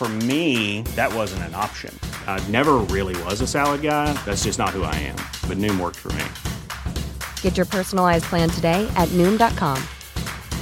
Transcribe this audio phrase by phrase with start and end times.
[0.00, 1.94] For me, that wasn't an option.
[2.26, 4.14] I never really was a salad guy.
[4.24, 5.16] That's just not who I am.
[5.46, 6.24] But Noom worked for me.
[7.42, 9.78] Get your personalized plan today at Noom.com.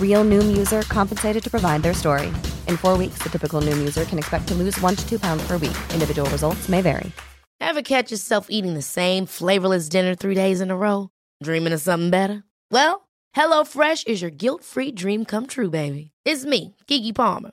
[0.03, 2.33] Real Noom user compensated to provide their story.
[2.67, 5.47] In four weeks, the typical Noom user can expect to lose one to two pounds
[5.47, 5.79] per week.
[5.95, 7.13] Individual results may vary.
[7.61, 11.11] Ever catch yourself eating the same flavorless dinner three days in a row?
[11.45, 12.43] Dreaming of something better?
[12.73, 16.11] Well, HelloFresh is your guilt free dream come true, baby.
[16.25, 17.53] It's me, Kiki Palmer.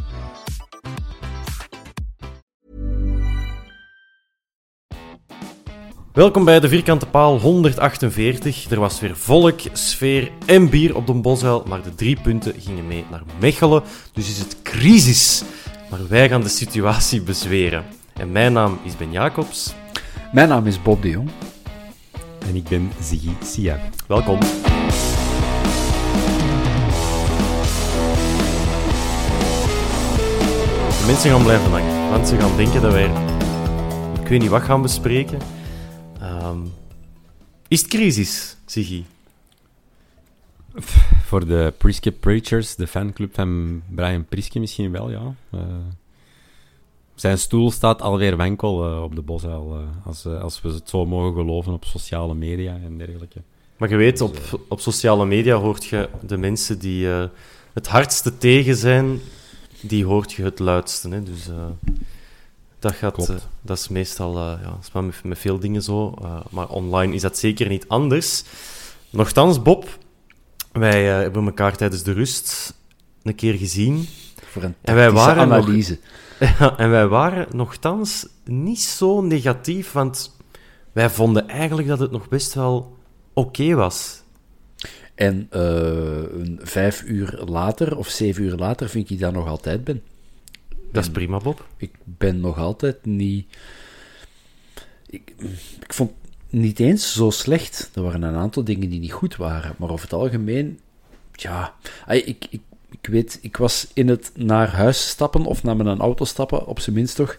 [6.13, 8.69] Welkom bij de Vierkante Paal 148.
[8.69, 12.87] Er was weer volk, sfeer en bier op de Boshuil, maar de drie punten gingen
[12.87, 13.83] mee naar Mechelen.
[14.13, 15.43] Dus is het crisis.
[15.89, 17.85] Maar wij gaan de situatie bezweren.
[18.13, 19.73] En mijn naam is Ben Jacobs.
[20.31, 21.29] Mijn naam is Bob de Jong.
[22.47, 23.79] En ik ben Ziggy Sia.
[24.07, 24.39] Welkom.
[30.99, 33.11] De mensen gaan blijven hangen, want ze gaan denken dat wij...
[34.21, 35.59] Ik weet niet wat gaan bespreken.
[36.21, 36.59] Ehm,
[37.67, 39.03] is het crisis, Ziggy?
[41.25, 45.35] Voor de Priske Preachers, de fanclub van Brian Priske misschien wel, ja.
[45.53, 45.61] Uh,
[47.15, 51.05] zijn stoel staat alweer wankel uh, op de bosuil, uh, als, als we het zo
[51.05, 53.41] mogen geloven op sociale media en dergelijke.
[53.77, 57.07] Maar je weet, op, op sociale media hoort je de mensen die
[57.73, 59.19] het hardste tegen zijn,
[59.81, 61.09] die hoort je het luidste.
[61.09, 61.23] Hè?
[61.23, 61.49] Dus
[62.81, 66.15] dat, gaat, uh, dat is meestal uh, ja, is met, met, veel dingen zo.
[66.21, 68.43] Uh, maar online is dat zeker niet anders.
[69.09, 69.97] Nochtans, Bob,
[70.71, 72.73] wij hebben elkaar tijdens de rust
[73.23, 74.07] een keer gezien.
[74.45, 75.99] Voor een en wij waren analyse.
[76.59, 80.37] Nog, en wij waren nogthans niet zo negatief, want
[80.91, 82.97] wij vonden eigenlijk dat het nog best wel
[83.33, 84.21] oké was.
[85.15, 85.47] En
[86.61, 90.01] vijf uur later of zeven uur later vind ik dat nog altijd ben.
[90.91, 91.67] Dat is prima, Bob.
[91.77, 93.57] Ik ben nog altijd niet.
[95.09, 95.33] Ik,
[95.79, 96.11] ik vond
[96.49, 97.89] niet eens zo slecht.
[97.93, 99.75] Er waren een aantal dingen die niet goed waren.
[99.77, 100.79] Maar over het algemeen,
[101.31, 101.73] ja.
[102.07, 106.25] Ik, ik, ik weet, ik was in het naar huis stappen of naar mijn auto
[106.25, 107.37] stappen, op zijn minst toch,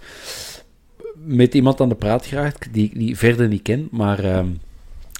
[1.14, 3.88] met iemand aan de praat geraakt die ik niet, verder niet ken.
[3.90, 4.44] Maar uh,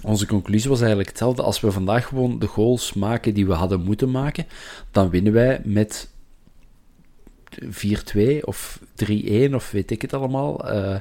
[0.04, 1.42] onze conclusie was eigenlijk hetzelfde.
[1.42, 4.46] Als we vandaag gewoon de goals maken die we hadden moeten maken,
[4.90, 6.08] dan winnen wij met
[7.60, 10.74] 4-2 of 3-1 of weet ik het allemaal.
[10.74, 10.96] Uh,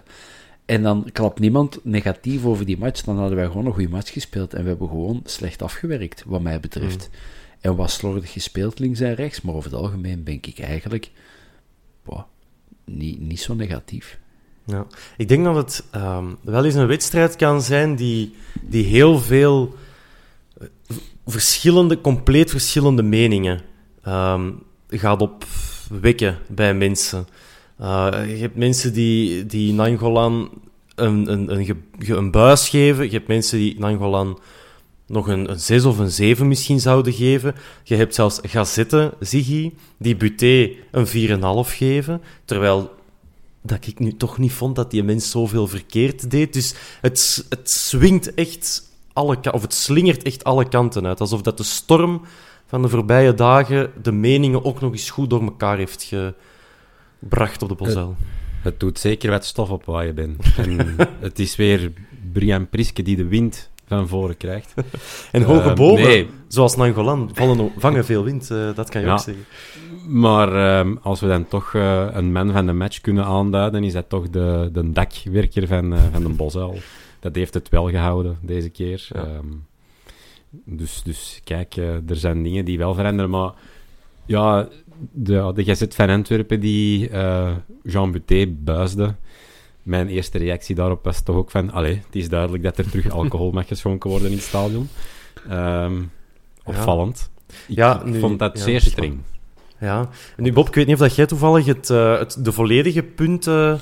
[0.65, 3.01] en dan klapt niemand negatief over die match.
[3.01, 4.53] Dan hadden wij gewoon een goede match gespeeld.
[4.53, 7.09] En we hebben gewoon slecht afgewerkt, wat mij betreft.
[7.11, 7.17] Mm.
[7.59, 9.41] En was slordig gespeeld links en rechts.
[9.41, 11.11] Maar over het algemeen ben ik eigenlijk
[12.03, 12.23] boah,
[12.85, 14.19] niet, niet zo negatief.
[14.65, 14.85] Ja.
[15.17, 19.75] Ik denk dat het um, wel eens een wedstrijd kan zijn die, die heel veel
[20.57, 20.67] eh,
[21.25, 23.61] verschillende, compleet verschillende meningen
[24.07, 25.45] um, gaat op
[26.01, 27.27] wekken bij mensen.
[27.81, 30.49] Uh, je hebt mensen die, die Nangolan
[30.95, 33.05] een, een, een, een, buis geven.
[33.05, 34.39] Je hebt mensen die Nangolan
[35.07, 37.55] nog een, een 6 of een 7 misschien zouden geven.
[37.83, 42.21] Je hebt zelfs Gazette, Ziggy, die Buté een 4,5 geven.
[42.45, 42.91] Terwijl
[43.61, 46.53] dat ik nu toch niet vond dat die mens zoveel verkeerd deed.
[46.53, 51.19] Dus het, het swingt echt alle of het slingert echt alle kanten uit.
[51.19, 52.21] Alsof dat de storm
[52.71, 56.13] van de voorbije dagen de meningen ook nog eens goed door elkaar heeft
[57.19, 58.15] gebracht op de Bosuil.
[58.17, 60.45] Het, het, doet zeker wat stof op waar je bent.
[60.57, 61.91] En het is weer
[62.33, 64.73] Brian Priske die de wind van voren krijgt.
[65.31, 66.29] en hoge uh, bomen, nee.
[66.47, 69.13] zoals Nangolan, vallen, vangen veel wind, uh, dat kan je ja.
[69.13, 69.45] ook zeggen.
[70.07, 73.93] Maar uh, als we dan toch uh, een man van de match kunnen aanduiden, is
[73.93, 76.77] dat toch de, de dakwerker van, van de Bosuil.
[77.19, 79.07] Dat heeft het wel gehouden deze keer.
[79.13, 79.21] Ja.
[79.21, 79.69] Um,
[80.51, 83.51] dus, dus kijk, uh, er zijn dingen die wel veranderen, maar
[84.25, 84.67] ja,
[85.11, 87.51] de, de GZ van Antwerpen die uh,
[87.83, 89.15] Jean Buté buisde,
[89.83, 93.09] mijn eerste reactie daarop was toch ook van, allee, het is duidelijk dat er terug
[93.21, 94.89] alcohol mag geschonken worden in het stadion.
[95.51, 96.11] Um,
[96.63, 97.31] opvallend.
[97.47, 97.55] Ja.
[97.67, 99.19] Ik, ja, nu, vond dat ja, zeer streng.
[99.79, 100.09] Ja.
[100.37, 103.03] En nu, Bob, ik weet niet of dat jij toevallig het, uh, het, de volledige
[103.03, 103.73] punten...
[103.73, 103.79] Uh,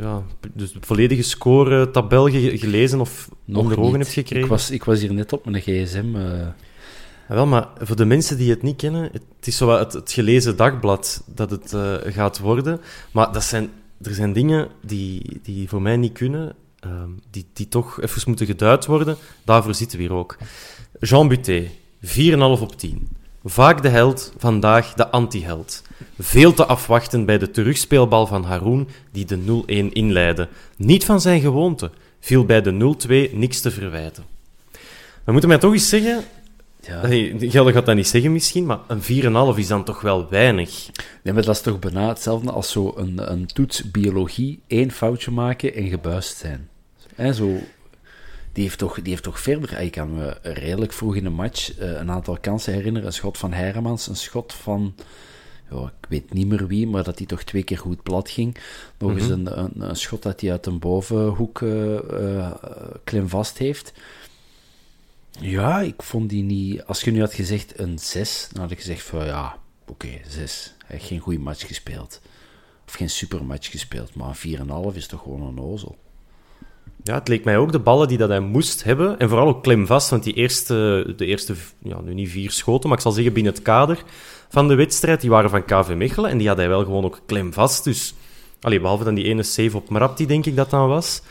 [0.00, 0.22] ja,
[0.54, 4.44] dus de volledige score-tabel ge gelezen of Nog onder ogen hebt gekregen?
[4.44, 6.16] Ik was, ik was hier net op mijn gsm.
[6.16, 6.46] Uh...
[7.30, 10.12] Ja, wel, maar voor de mensen die het niet kennen, het is zo het, het
[10.12, 12.80] gelezen dagblad dat het uh, gaat worden.
[13.12, 13.70] Maar dat zijn,
[14.02, 16.54] er zijn dingen die, die voor mij niet kunnen,
[16.86, 16.92] uh,
[17.30, 19.16] die, die toch even moeten geduid worden.
[19.44, 20.36] Daarvoor zitten we hier ook.
[21.00, 21.70] Jean Buté,
[22.06, 23.08] 4,5 op 10.
[23.44, 25.82] Vaak de held, vandaag de anti-held.
[26.18, 30.48] Veel te afwachten bij de terugspeelbal van Haroun, die de 0-1 inleidde.
[30.76, 32.94] Niet van zijn gewoonte, viel bij de
[33.30, 34.24] 0-2 niks te verwijten.
[35.24, 36.24] Dan moeten mij toch eens zeggen,
[36.80, 37.00] Ja.
[37.00, 39.02] Hey, Gelde gaat dat niet zeggen misschien, maar een
[39.54, 40.90] 4,5 is dan toch wel weinig.
[41.22, 45.30] Nee, maar dat is toch bijna hetzelfde als zo een, een toets biologie, één foutje
[45.30, 46.68] maken en gebuist zijn.
[47.14, 47.58] Hè, zo,
[48.52, 49.80] die, heeft toch, die heeft toch verder...
[49.80, 53.08] Ik kan me redelijk vroeg in de match uh, een aantal kansen herinneren.
[53.08, 54.94] Een schot van Heremans, een schot van...
[55.70, 58.56] Ja, ik weet niet meer wie, maar dat hij toch twee keer goed plat ging.
[58.98, 62.52] Nog eens een, een, een, schot dat hij uit een bovenhoek uh, uh,
[63.04, 63.92] klem vast heeft.
[65.30, 66.84] Ja, ik vond die niet...
[66.84, 70.22] Als je nu had gezegd een 6, dan had ik gezegd van ja, oké, okay,
[70.28, 70.74] 6.
[70.78, 72.20] Hij heeft geen goede match gespeeld.
[72.86, 75.98] Of geen supermatch gespeeld, maar een 4,5 is toch gewoon een ozel.
[77.02, 79.18] Ja, het leek mij ook de ballen die dat hij moest hebben.
[79.18, 82.98] En vooral ook klemvast, want die eerste, de eerste, ja, nu niet vier schoten, maar
[82.98, 84.02] ik zal zeggen binnen het kader
[84.48, 86.30] van de wedstrijd, die waren van KV Mechelen.
[86.30, 87.84] En die had hij wel gewoon ook klemvast.
[87.84, 88.14] Dus,
[88.60, 91.22] allee, behalve dan die ene save op Marapti, denk ik dat dan was.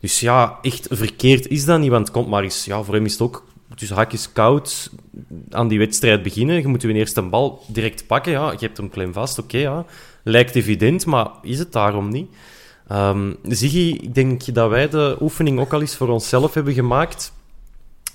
[0.00, 2.46] Dus ja, echt verkeerd is dat niet, want komt maar.
[2.64, 3.44] Ja, voor hem is het ook
[3.74, 4.90] dus haakjes koud
[5.50, 6.60] aan die wedstrijd beginnen.
[6.60, 8.32] Je moet je eerst een bal direct pakken.
[8.32, 9.84] Ja, je hebt hem klem vast, oké, ja.
[10.22, 12.30] Lijkt evident, maar is het daarom niet?
[12.92, 17.32] Um, Ziggy, ik denk dat wij de oefening ook al eens voor onszelf hebben gemaakt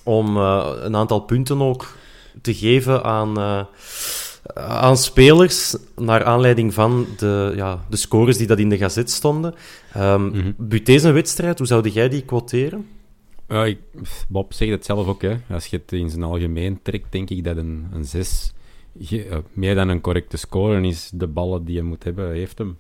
[0.04, 1.96] om uh, een aantal punten ook
[2.42, 3.64] te geven aan, uh,
[4.54, 9.54] aan spelers naar aanleiding van de, ja, de scores die dat in de gazet stonden.
[9.98, 10.56] Um, mm -hmm.
[10.58, 12.88] Buté zijn wedstrijd, hoe zou jij die quoteren?
[13.48, 13.80] Ja, ik,
[14.28, 15.22] Bob zegt het zelf ook.
[15.22, 15.38] Hè.
[15.50, 18.54] Als je het in zijn algemeen trekt, denk ik dat een, een 6
[19.12, 21.10] uh, meer dan een correcte score is.
[21.14, 22.78] De ballen die je moet hebben, heeft hem.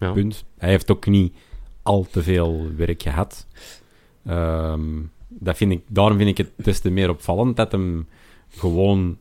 [0.00, 0.12] Ja.
[0.12, 0.44] Punt.
[0.58, 1.34] Hij heeft ook niet
[1.82, 3.46] al te veel werk gehad.
[4.28, 8.08] Um, dat vind ik, daarom vind ik het des te meer opvallend dat hem
[8.48, 9.18] gewoon...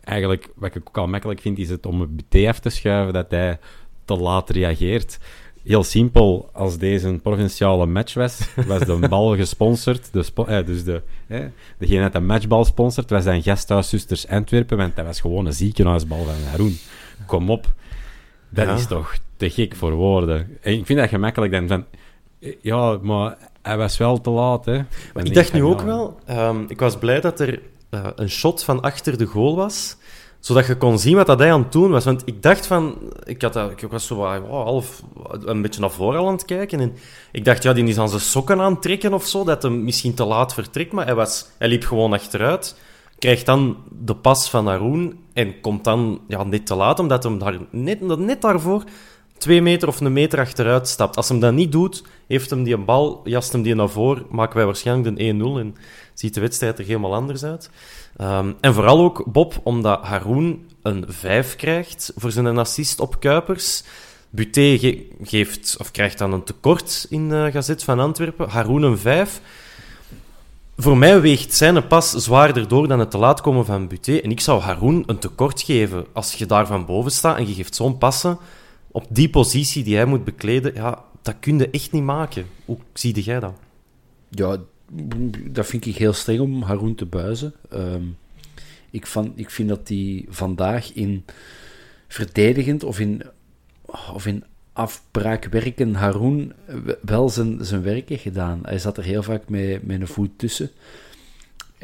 [0.00, 3.12] Eigenlijk, wat ik ook al makkelijk vind, is het om het BT af te schuiven,
[3.12, 3.58] dat hij
[4.04, 5.18] te laat reageert
[5.64, 10.12] heel simpel, als deze een provinciale match was, was de bal gesponsord.
[10.12, 11.44] De spo eh, dus de, eh,
[11.78, 15.52] degene dat de matchbal sponsort, was dan Gasthuis Zusters Antwerpen, want dat was gewoon een
[15.52, 16.76] ziekenhuisbal van Haroon.
[17.26, 17.74] Kom op.
[18.48, 18.74] Dat ja.
[18.74, 20.58] is toch te gek voor woorden.
[20.60, 21.84] En ik vind dat gemakkelijk dan van...
[22.60, 24.80] Ja, maar hij was wel te laat, hè.
[25.14, 26.18] Maar ik dacht nu ook wel...
[26.30, 27.60] Um, ik was blij dat er
[27.90, 29.96] uh, een shot van achter de goal was
[30.40, 32.04] zodat je kon zien wat dat hij aan het doen was.
[32.04, 32.98] Want ik dacht van...
[33.24, 35.02] Ik, had, ik was zo wow, half
[35.44, 36.80] een beetje naar voren aan het kijken.
[36.80, 36.92] En
[37.32, 39.44] ik dacht, ja, die is aan zijn sokken aan het trekken of zo.
[39.44, 40.92] Dat hem misschien te laat vertrekt.
[40.92, 42.76] Maar hij, was, hij liep gewoon achteruit.
[43.18, 45.16] Krijgt dan de pas van Haroon.
[45.32, 48.84] En komt dan ja, net te laat, omdat hem daar net, net daarvoor
[49.38, 51.16] twee meter of een meter achteruit stapt.
[51.16, 54.26] Als hem dat niet doet, heeft hem die een bal, jast hem die naar voren,
[54.30, 55.76] maken wij waarschijnlijk de 1-0 en
[56.14, 57.70] ziet de wedstrijd er helemaal anders uit.
[58.20, 63.82] Um, en vooral ook Bob, omdat Haroon een 5 krijgt voor zijn assist op Kuipers.
[64.30, 68.48] Buté ge geeft, of krijgt dan een tekort in de Gazet van Antwerpen.
[68.48, 69.40] Haroon een 5.
[70.76, 74.16] Voor mij weegt zijn pas zwaarder door dan het te laat komen van Buté.
[74.16, 76.06] En ik zou Haroon een tekort geven.
[76.12, 78.38] Als je daar van boven staat en je geeft zo'n passen
[78.94, 82.46] op die positie die hij moet bekleden, ja, dat kun je echt niet maken.
[82.64, 83.54] Hoe zie jij dat?
[84.28, 84.58] Ja,
[85.50, 87.54] dat vind ik heel streng om Haroon te buizen.
[87.72, 88.16] Um,
[88.90, 91.24] ik, van, ik vind dat hij vandaag in
[92.08, 93.22] verdedigend of in,
[94.12, 96.52] of in afbraakwerken Haroon
[97.00, 98.60] wel zijn, zijn werk heeft gedaan.
[98.62, 100.70] Hij zat er heel vaak met, met een voet tussen.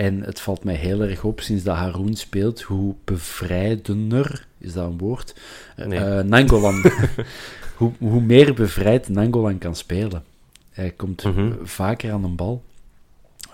[0.00, 4.86] En het valt mij heel erg op sinds dat Haroon speelt, hoe bevrijdender, is dat
[4.86, 5.34] een woord?
[5.76, 5.98] Nee.
[5.98, 6.84] Uh, Nangolan.
[7.76, 10.24] hoe, hoe meer bevrijd Nangolan kan spelen.
[10.70, 11.58] Hij komt mm -hmm.
[11.62, 12.62] vaker aan een bal.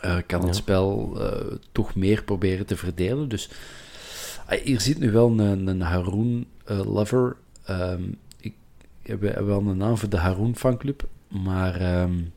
[0.04, 3.28] Uh, kan het spel uh, toch meer proberen te verdelen.
[3.28, 3.50] Dus
[4.52, 7.36] uh, hier zit nu wel een, een Haroon lover.
[7.70, 8.54] Um, ik
[9.02, 12.32] heb wel een naam voor de Haroon fanclub, maar um,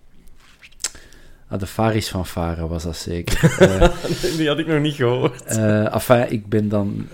[1.50, 3.56] ah, de Faris van Vara was dat zeker.
[4.38, 5.58] Die had ik nog niet gehoord.
[5.92, 7.08] enfin, ik ben dan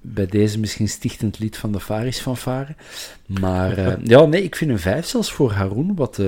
[0.00, 2.76] bij deze misschien stichtend lid van de Faris van Varen.
[3.26, 6.20] Maar ja, nee, ik vind een vijf zelfs voor Haroon wat,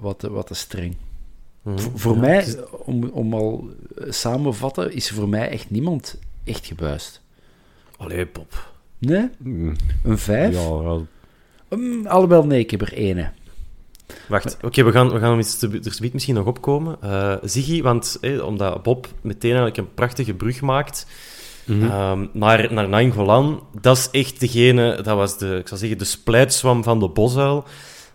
[0.00, 0.96] wat, wat te streng.
[1.62, 1.98] Mm -hmm.
[1.98, 2.56] Voor ja, mij, is...
[2.70, 3.70] om, om al
[4.08, 7.20] samenvatten, is voor mij echt niemand echt gebuist.
[7.96, 8.74] Allee, Bob.
[8.98, 9.28] Nee?
[9.38, 10.54] Mm, Een vijf?
[10.54, 11.06] Ja, wel.
[11.68, 13.32] Mm, alhoewel, nee, ik heb er één.
[14.28, 16.96] Wacht, oké, we gaan, we gaan iets te, er zoiets misschien nog opkomen.
[17.00, 21.06] Eh Ziggy, want omdat Bob meteen eigenlijk een prachtige brug maakt
[21.66, 26.04] ehm, naar, naar Nainggolan, dat is echt degene, dat was de, ik zou zeggen, de
[26.04, 27.64] splijtswam van de bosuil.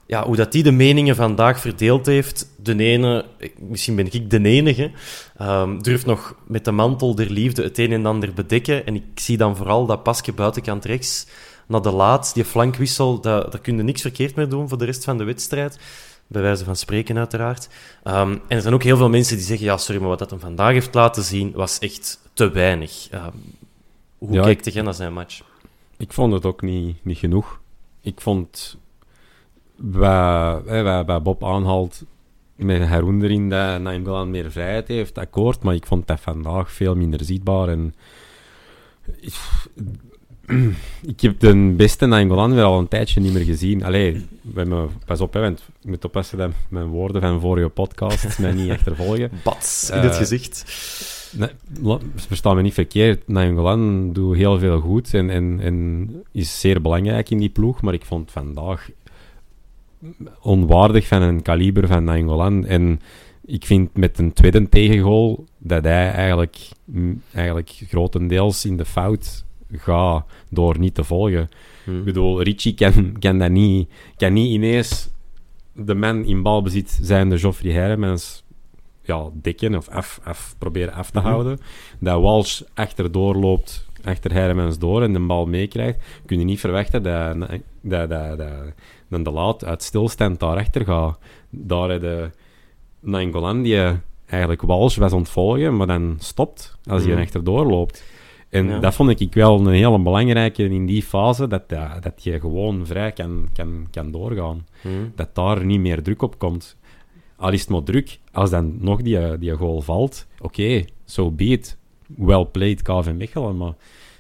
[0.06, 3.26] Ja, hoe dat die de meningen vandaag verdeeld heeft, de ene,
[3.60, 4.92] misschien ben ik de enige,
[5.38, 8.86] ehm, durft nog met de mantel der liefde het een en ander bedekken.
[8.86, 11.28] En ik zie dan vooral dat pasje buitenkant rechts
[11.68, 14.86] naar de laat, die flankwissel, dat, daar kun je niks verkeerd mee doen voor de
[14.86, 15.80] rest van de wedstrijd.
[16.28, 17.70] Bij wijze van spreken, uiteraard.
[18.04, 20.30] Ehm, en er zijn ook heel veel mensen die zeggen: ja, sorry, maar wat dat
[20.30, 23.08] hem vandaag heeft laten zien was echt te weinig.
[23.10, 23.32] Ehm,
[24.18, 25.42] hoe Ja, kijkt ik- jij naar zijn match?
[25.98, 27.60] Ik vond het ook niet, niet genoeg.
[28.02, 28.78] Ik vond...
[29.76, 32.04] Waar, hè, waar, waar Bob aanhaalt
[32.56, 36.96] met Haroon erin dat Nainggolan meer vrijheid heeft, akkoord, maar ik vond dat vandaag veel
[36.96, 37.68] minder zichtbaar.
[37.70, 37.94] En...
[41.08, 43.84] Ik heb de beste Nainggolan weer al een tijdje niet meer gezien.
[43.84, 44.26] Allee,
[45.06, 48.72] pas op, hè, want ik moet oppassen dat mijn woorden van vorige podcast mij niet
[48.72, 49.32] achtervolgen.
[49.44, 50.66] Bats in Eh, het gezicht.
[51.38, 51.50] Nee,
[51.82, 53.28] la- versta me niet verkeerd.
[53.28, 57.82] Nainggolan doet heel veel goed en, en, en is zeer belangrijk in die ploeg.
[57.82, 58.90] Maar ik vond vandaag
[60.42, 62.66] onwaardig van een kaliber van Nainggolan.
[62.66, 63.00] En
[63.46, 66.58] ik vind met een tweede tegengoal dat hij eigenlijk,
[67.34, 69.44] eigenlijk grotendeels in de fout
[69.78, 71.50] gaat door niet te volgen.
[71.84, 71.98] Hm.
[71.98, 75.10] Ik bedoel, Richie kan, kan, dat niet, kan niet ineens
[75.74, 78.44] de man in balbezit zijn, de Geoffrey Hermans,
[79.04, 81.28] ja, dikken of af, af, proberen af te Mhm.
[81.28, 81.60] houden.
[82.00, 86.00] Dat Walsh achterdoor loopt, achter Hermans door en de bal meekrijgt.
[86.26, 88.38] Kun je niet verwachten dat, dat, dat, dat,
[89.08, 91.20] dat de laat uit stilstand daarachter gaat.
[91.50, 92.30] Daar de
[93.00, 93.80] Nainggolan die
[94.26, 97.22] eigenlijk Walsh was ontvolgen, maar dan stopt als hij Mhm.
[97.22, 98.04] achterdoor loopt.
[98.52, 98.80] En Ja.
[98.80, 102.86] dat vond ik wel een hele belangrijke in die fase, dat, dat, dat je gewoon
[102.86, 104.68] vrij kan, kan, kan doorgaan.
[104.82, 104.90] Hm.
[105.16, 106.78] Dat daar niet meer druk op komt.
[107.36, 111.44] Al is het maar druk, als dan nog die, die goal valt, oké, so be
[111.44, 111.78] it.
[112.18, 113.74] Well played, KV Mechelen, maar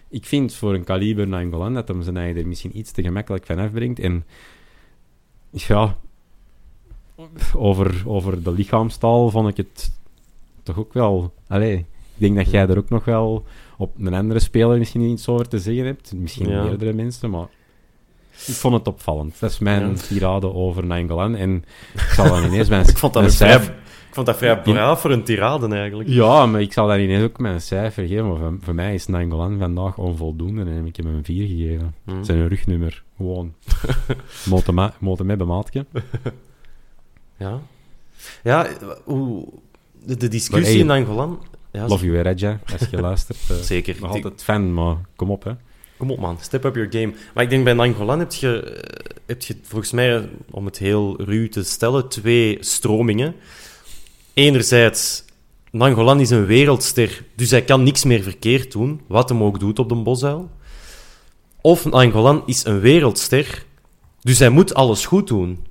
[0.09, 3.45] ik vind voor een kaliber Nainggolan dat hem zijn eigen er misschien iets te gemakkelijk
[3.45, 3.99] van afbrengt.
[3.99, 4.25] En
[5.51, 5.97] ja,
[7.55, 9.91] over, over de lichaamstaal vond ik het
[10.63, 11.33] toch ook wel...
[11.47, 11.85] Allee, ik
[12.17, 13.45] denk dat jij er ook nog wel
[13.81, 16.13] op een andere speler misschien iets over te zeggen hebt.
[16.15, 16.63] Misschien Ja.
[16.63, 17.47] meerdere mensen, maar
[18.47, 19.39] ik vond het opvallend.
[19.39, 19.95] Dat is mijn Ja.
[19.95, 21.35] tirade over Nainggolan.
[21.35, 23.55] En ik zal dan ineens mijn, Ik vond dat, mijn vrij,
[24.07, 26.09] ik vond dat vrij braaf voor een tirade eigenlijk.
[26.09, 28.27] Ja, maar ik zal daar ineens ook mijn cijfer geven.
[28.27, 31.95] Maar voor, voor mij is Nainggolan vandaag onvoldoende en ik heb hem een 4 gegeven.
[32.05, 32.23] Hm.
[32.23, 33.53] Zijn rugnummer, gewoon.
[34.99, 35.85] Moten met maatje.
[37.37, 37.59] Ja,
[38.43, 38.67] ja
[39.03, 39.47] hoe,
[40.05, 41.39] de, discussie hey, in Angolan...
[41.71, 43.37] Ja, Love you, Redja, als je luistert.
[43.49, 43.95] eh, Zeker.
[43.99, 45.51] Nog altijd fan, maar kom op, hè.
[45.97, 46.37] Kom op, man.
[46.41, 47.13] Step up your game.
[47.33, 51.21] Maar ik denk bij Nangolan heb je, eh, heb je volgens mij, om het heel
[51.21, 53.35] ruw te stellen, twee stromingen.
[54.33, 55.23] Enerzijds,
[55.71, 59.79] Nangolan is een wereldster, dus hij kan niks meer verkeerd doen, wat hem ook doet
[59.79, 60.49] op de bosuil.
[61.61, 63.65] Of Nangolan is een wereldster,
[64.21, 65.65] dus hij moet alles goed doen.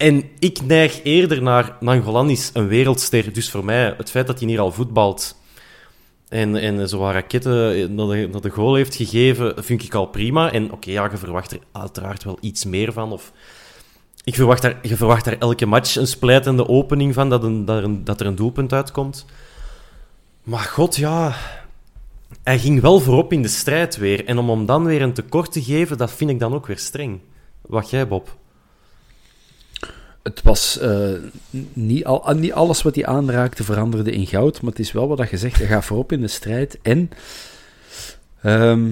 [0.00, 4.38] En ik neig eerder naar Nangolan is een wereldster, dus voor mij, het feit dat
[4.38, 5.36] hij hier al voetbalt
[6.28, 10.52] en, en zo raketten naar de, goal heeft gegeven, vind ik al prima.
[10.52, 13.12] En oké, ja, je verwacht er uiteraard wel iets meer van.
[13.12, 13.32] Of,
[14.24, 18.04] ik verwacht daar, je verwacht daar elke match een splijtende opening van, dat, dat, een,
[18.04, 19.26] dat er een doelpunt uitkomt.
[20.42, 21.34] Maar god, ja...
[22.42, 24.24] Hij ging wel voorop in de strijd weer.
[24.24, 26.78] En om hem dan weer een tekort te geven, dat vind ik dan ook weer
[26.78, 27.20] streng.
[27.60, 28.38] Wat jij, Bob?
[30.22, 31.10] Het was eh,
[31.72, 35.08] niet, al, ah, niet alles wat hij aanraakte veranderde in goud, maar het is wel
[35.08, 36.78] wat dat je zegt, hij gaat voorop in de strijd.
[36.82, 37.10] En
[38.42, 38.88] ehm,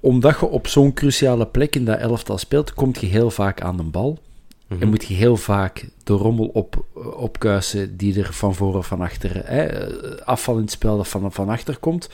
[0.00, 3.76] omdat je op zo'n cruciale plek in dat elftal speelt, komt je heel vaak aan
[3.76, 4.18] de bal.
[4.66, 4.82] Mhm.
[4.82, 6.84] En moet je heel vaak de rommel op,
[7.16, 9.86] opkuisen die er van voor of van achter, hè,
[10.24, 12.08] afval in het spel dat van, van achter komt.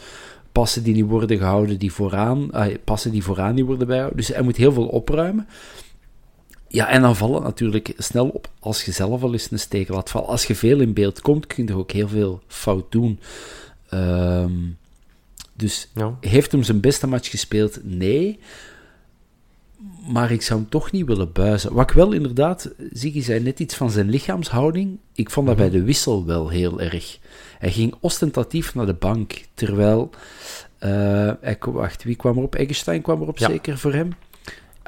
[0.53, 4.25] Passen die niet worden gehouden, die vooraan, ah, passen die vooraan die worden bijgehouden.
[4.25, 5.47] Dus hij moet heel veel opruimen.
[6.73, 9.89] Ja, en dan valt het natuurlijk snel op als je zelf al eens een steek
[9.89, 10.29] laat vallen.
[10.29, 13.21] Als je veel in beeld komt, kun je ook heel veel fout doen.
[13.89, 14.53] Ehm,
[15.55, 16.17] dus Ja.
[16.21, 17.79] heeft hem zijn beste match gespeeld?
[17.83, 18.39] Nee.
[20.09, 21.73] Maar ik zou hem toch niet willen buizen.
[21.73, 24.99] Wat ik wel inderdaad, Ziggy zei net iets van zijn lichaamshouding.
[25.15, 27.19] Ik vond dat bij de wissel wel heel erg.
[27.59, 30.11] Hij ging ostentatief naar de bank, terwijl...
[30.79, 32.55] hij, wacht, wie kwam erop?
[32.55, 33.49] Eggestein kwam erop Ja.
[33.49, 34.13] zeker voor hem?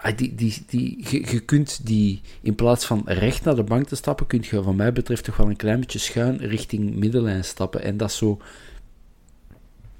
[0.02, 3.86] Ah, die, die, die, je, je kunt die, in plaats van recht naar de bank
[3.88, 7.44] te stappen, kun je van mij betreft toch wel een klein beetje schuin richting middenlijn
[7.44, 7.82] stappen.
[7.82, 8.38] En dat zo...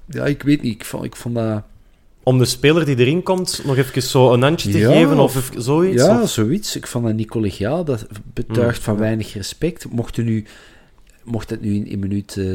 [0.05, 0.73] Ja, ik weet niet.
[0.73, 1.63] Ik vond, ik vond dat...
[2.23, 5.51] om de speler die erin komt nog even zo een handje te Ja, geven of,
[5.57, 6.03] zoiets?
[6.03, 6.75] Ja, of- zoiets.
[6.75, 7.83] Ik vond dat niet collegiaal.
[7.83, 9.89] Dat betuigt Mm, van weinig respect.
[9.89, 10.45] Mocht, nu,
[11.23, 12.45] mocht het nu in, in minuut eh,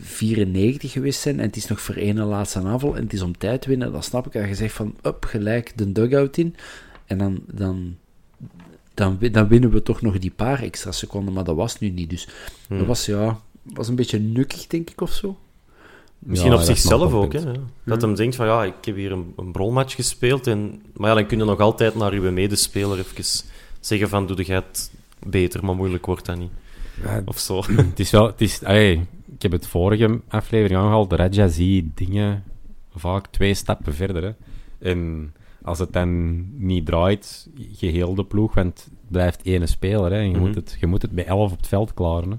[0.00, 3.38] 94 geweest zijn en het is nog voor één laatste aanval en het is om
[3.38, 6.54] tijd winnen, dan snap ik dat je zegt van, up, gelijk de dugout in.
[7.08, 7.96] En dan, dan,
[8.94, 12.10] dan, dan winnen we toch nog die paar extra seconden, maar dat was nu niet.
[12.10, 12.28] Dus
[12.66, 12.78] Hmm.
[12.78, 15.36] dat was, ja, was een beetje nukkig, denk ik, of zo.
[16.18, 17.32] Misschien Ja, op zichzelf ook.
[17.32, 17.52] Hè?
[17.84, 20.46] Dat hem denkt van ja, ik heb hier een, een brolmatch gespeeld.
[20.46, 23.24] En, maar ja, dan kun je nog altijd naar uw medespeler even
[23.80, 24.90] zeggen van doe jij het
[25.26, 26.50] beter, maar moeilijk wordt dat niet.
[27.02, 27.62] Ja, Of zo.
[27.90, 28.26] het is wel...
[28.26, 28.60] Het is,
[29.34, 31.12] ik heb het vorige aflevering aangehaald.
[31.12, 32.44] Raja zie dingen
[32.94, 34.22] vaak twee stappen verder.
[34.22, 34.32] Hè.
[34.90, 35.32] En
[35.68, 40.10] als het dan niet draait, geheel de ploeg, want het blijft één speler.
[40.12, 40.40] Hè, en je, Mhm.
[40.46, 42.30] moet het, je moet het bij elf op het veld klaren.
[42.30, 42.36] Hè.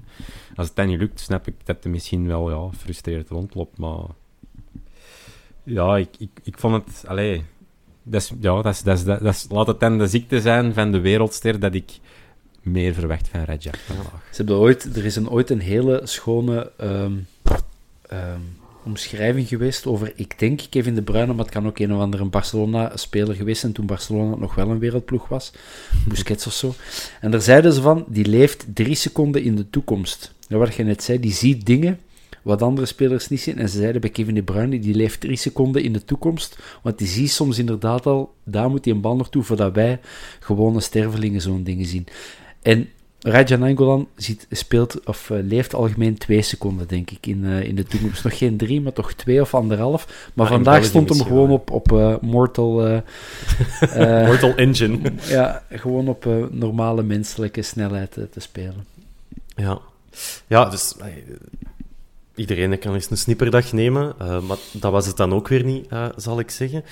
[0.54, 3.78] Als het dan niet lukt, snap ik dat hij misschien wel ja, frustreerd rondloopt.
[3.78, 4.00] Maar
[5.64, 7.04] ja, ik, ik, ik vond het...
[7.06, 7.44] Allee,
[8.02, 10.74] dat is, ja, dat is, dat is, dat is, laat het dan de ziekte zijn
[10.74, 11.98] van de wereldster dat ik
[12.62, 14.28] meer verwacht van Raja vandaag.
[14.30, 17.12] Ze hebben ooit, er is een, ooit een hele schone ehm,
[18.08, 18.40] ehm,
[18.84, 22.24] omschrijving geweest over, ik denk Kevin De Bruyne, maar het kan ook een of andere
[22.24, 25.52] Barcelona-speler geweest zijn toen Barcelona nog wel een wereldploeg was,
[26.08, 26.74] Busquets of zo.
[27.20, 30.34] En daar zeiden ze van, die leeft drie seconden in de toekomst.
[30.48, 31.98] Ja, wat je net zei, die ziet dingen
[32.42, 33.58] wat andere spelers niet zien.
[33.58, 36.98] En ze zeiden bij Kevin De Bruyne, die leeft drie seconden in de toekomst, want
[36.98, 40.00] die ziet soms inderdaad al, daar moet hij een bal naartoe, voordat wij
[40.40, 42.06] gewone stervelingen zo'n dingen zien.
[42.62, 42.88] En
[43.22, 47.74] Raja Nangolan ziet, speelt, of eh, leeft algemeen twee seconden, denk ik, in, eh, in
[47.74, 48.24] de toekomst.
[48.24, 50.30] Nog geen drie, maar toch twee of anderhalf.
[50.34, 52.72] Maar Ah, vandaag stond hem gewoon op, op eh, Mortal...
[54.26, 55.12] Mortal Engine.
[55.22, 58.86] ja, gewoon op normale menselijke snelheid te spelen.
[59.54, 59.78] Ja,
[60.46, 60.94] ja dus
[62.34, 66.38] iedereen kan eens een snipperdag nemen, maar dat was het dan ook weer niet, zal
[66.38, 66.84] ik zeggen.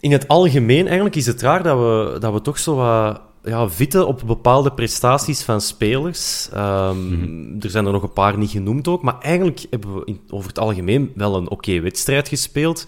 [0.00, 3.68] In het algemeen, eigenlijk is het raar dat we, dat we toch zo wat ja,
[3.68, 6.48] vitten op bepaalde prestaties van spelers.
[6.52, 10.20] Ehm, Er zijn er nog een paar niet genoemd ook, maar eigenlijk hebben we in,
[10.28, 12.86] over het algemeen wel een oké wedstrijd gespeeld.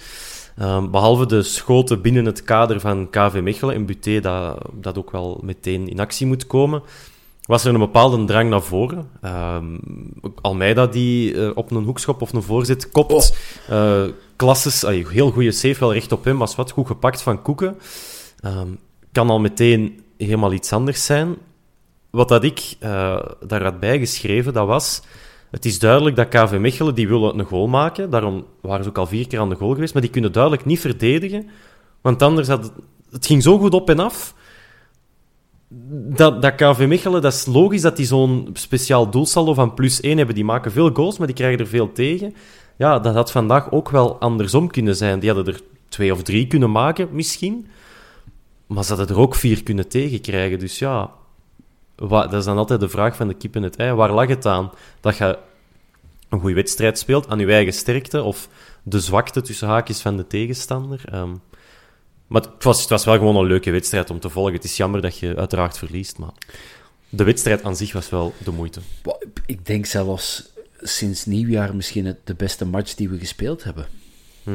[0.57, 5.11] Ehm, behalve de schoten binnen het kader van KV Mechelen en Buté, dat, dat ook
[5.11, 6.83] wel meteen in actie moet komen
[7.47, 9.09] was er een bepaalde drang naar voren.
[9.21, 9.79] Ehm,
[10.40, 13.37] Almeida die eh, op een hoekschop of een voorzet kopt.
[13.69, 14.05] Eh,
[14.37, 17.77] klasses, heel goede save, wel recht op hem, was wat goed gepakt van Koeken.
[19.12, 21.37] Kan al meteen helemaal iets anders zijn.
[22.11, 25.03] Wat dat ik eh, daar had bijgeschreven, dat was...
[25.50, 28.11] Het is duidelijk dat KV Mechelen, die willen een goal maken.
[28.11, 29.92] Daarom waren ze ook al vier keer aan de goal geweest.
[29.92, 31.48] Maar die kunnen duidelijk niet verdedigen.
[32.00, 32.72] Want anders had het...
[33.11, 34.35] Het ging zo goed op en af
[35.92, 40.16] dat, dat KV Mechelen, dat is logisch dat die zo'n speciaal doelsaldo van plus 1
[40.16, 40.35] hebben.
[40.35, 42.35] Die maken veel goals, maar die krijgen er veel tegen.
[42.77, 45.18] Ja, dat had vandaag ook wel andersom kunnen zijn.
[45.18, 47.66] Die hadden er twee of drie kunnen maken, misschien.
[48.75, 50.59] Maar ze hadden er ook vier kunnen tegenkrijgen.
[50.59, 51.11] Dus ja,
[51.97, 53.93] wa- dat is dan altijd de vraag van de kip en het ei.
[53.93, 54.71] Waar lag het aan?
[55.01, 55.39] Dat je
[56.29, 58.49] een goede wedstrijd speelt aan je eigen sterkte of
[58.83, 61.01] de zwakte tussen haakjes van de tegenstander.
[61.11, 61.35] Ehm,
[62.27, 64.53] maar het was, het was wel gewoon een leuke wedstrijd om te volgen.
[64.53, 66.33] Het is jammer dat je uiteraard verliest, maar
[67.09, 68.81] de wedstrijd aan zich was wel de moeite.
[69.47, 70.49] Ik denk zelfs
[70.81, 73.87] sinds nieuwjaar misschien het, de beste match die we gespeeld hebben.
[74.43, 74.51] Hm.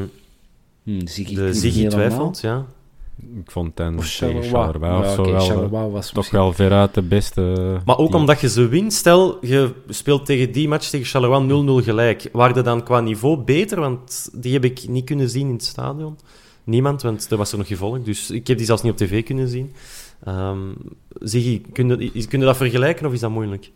[0.84, 2.66] Hm, De Ziggy twijfelt, ja.
[3.20, 5.00] Ik vond ten Of tegen Charleroi.
[5.08, 7.42] Of zo wel, eh, was toch misschien- wel veruit de beste.
[7.86, 11.84] Maar ook omdat je ze wint, stel je speelt tegen die match tegen Charleroi 0-0
[11.84, 12.30] gelijk.
[12.32, 13.80] Waren dan qua niveau beter?
[13.80, 16.18] Want die heb ik niet kunnen zien in het stadion.
[16.64, 18.06] Niemand, want er was er nog gevolgd.
[18.06, 19.74] Dus ik heb die zelfs niet op tv kunnen zien.
[20.24, 20.58] Ehm
[21.20, 23.72] Ziggy, kun je, kun je dat vergelijken of is dat moeilijk?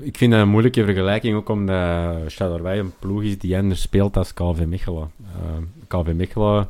[0.00, 4.16] Ik vind dat een moeilijke vergelijking, ook omdat Charleroi een ploeg is die anders speelt
[4.16, 5.10] als KV Mechelen.
[5.24, 5.56] Eh,
[5.88, 6.68] KV Mechelen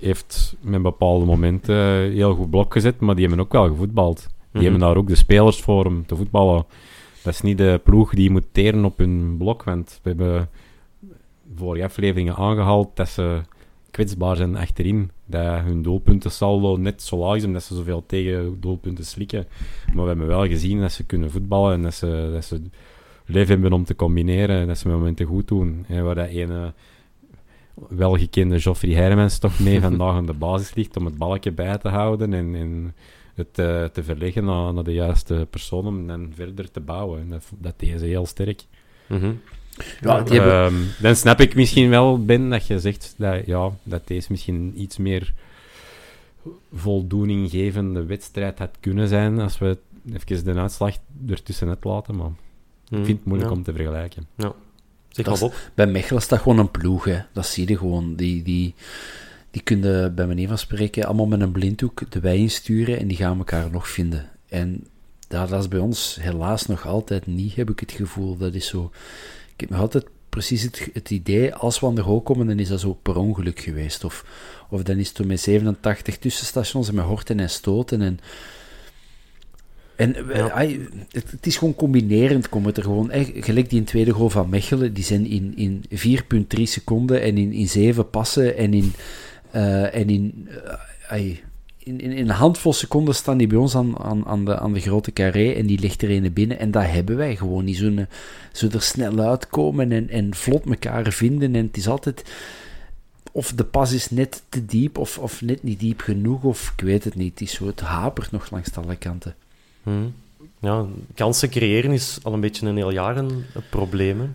[0.00, 1.76] heeft met bepaalde momenten
[2.12, 4.16] heel goed blok gezet, maar die hebben ook wel gevoetbald.
[4.18, 4.62] Die Mhm.
[4.62, 6.64] hebben daar ook de spelers voor om te voetballen.
[7.22, 10.48] Dat is niet de ploeg die moet teren op hun blok, want we hebben
[11.56, 13.40] vorige afleveringen aangehaald dat ze
[13.90, 15.10] kwetsbaar zijn achterin.
[15.26, 19.46] Dat hun doelpuntensaldo net zo laag is, omdat ze zoveel tegen doelpunten slikken.
[19.94, 22.62] Maar we hebben wel gezien dat ze kunnen voetballen en dat ze, dat ze
[23.26, 25.84] lef hebben om te combineren en dat ze momenten goed doen.
[25.88, 26.72] En waar dat ene
[27.88, 31.88] welgekende Geoffrey Hermans toch mee vandaag aan de basis ligt om het balkje bij te
[31.88, 32.94] houden en, en
[33.34, 37.20] het eh, te verleggen naar, naar de juiste persoon om dan verder te bouwen.
[37.20, 38.62] En dat, ze heel sterk.
[39.06, 39.32] Mhm.
[40.00, 44.06] Ja, hebben- Ehm, dan snap ik misschien wel, Ben, dat je zegt dat, ja, dat
[44.06, 45.34] deze misschien iets meer
[46.74, 49.78] voldoeninggevende wedstrijd had kunnen zijn als we
[50.12, 50.96] even de uitslag
[51.28, 52.16] ertussenuit laten.
[52.16, 52.30] Maar
[52.90, 53.58] ik vind het moeilijk Mhm.
[53.58, 53.58] Ja.
[53.58, 54.26] om te vergelijken.
[55.08, 55.70] Zeg Dat maar is- op.
[55.74, 57.18] Bij Mechelen staat gewoon een ploeg, hè.
[57.32, 58.14] Dat zie je gewoon.
[58.16, 58.74] Die, die,
[59.50, 63.16] die kunnen, bij manier van spreken, allemaal met een blinddoek de wei insturen en die
[63.16, 64.28] gaan elkaar nog vinden.
[64.48, 64.86] En
[65.28, 68.36] ja, dat is bij ons helaas nog altijd niet, heb ik het gevoel.
[68.36, 68.90] Dat is zo...
[69.52, 72.58] Ik heb nog altijd precies het, het idee, als we aan de goal komen, dan
[72.58, 74.04] is dat zo per ongeluk geweest.
[74.04, 74.24] Of,
[74.70, 78.18] of dan is het toen met 87 tussenstations en met horten en stoten en...
[79.98, 83.10] En eh, ai, het, het is gewoon combinerend, komt het er gewoon.
[83.10, 85.84] eh, gelijk die in tweede goal van Mechelen, die zijn in, in
[86.58, 88.92] 4,3 seconden en in, in 7 passen en in,
[89.50, 90.72] eh, en in, eh,
[91.08, 91.40] ai,
[91.78, 94.72] in, in, in een handvol seconden staan die bij ons aan, aan, aan, de, aan
[94.72, 96.58] de grote carré en die ligt er een binnen.
[96.58, 97.76] En dat hebben wij gewoon niet.
[97.76, 98.06] Zo'n,
[98.52, 101.54] zo er snel uitkomen en, en vlot elkaar vinden.
[101.54, 102.24] En het is altijd
[103.32, 106.84] of de pas is net te diep of, of net niet diep genoeg, of ik
[106.84, 107.30] weet het niet.
[107.30, 109.34] Het is zo, het hapert nog langs alle kanten.
[109.88, 110.08] Hm.
[110.60, 114.20] Ja, kansen creëren is al een beetje een heel jaar een, een probleem.
[114.20, 114.26] hè.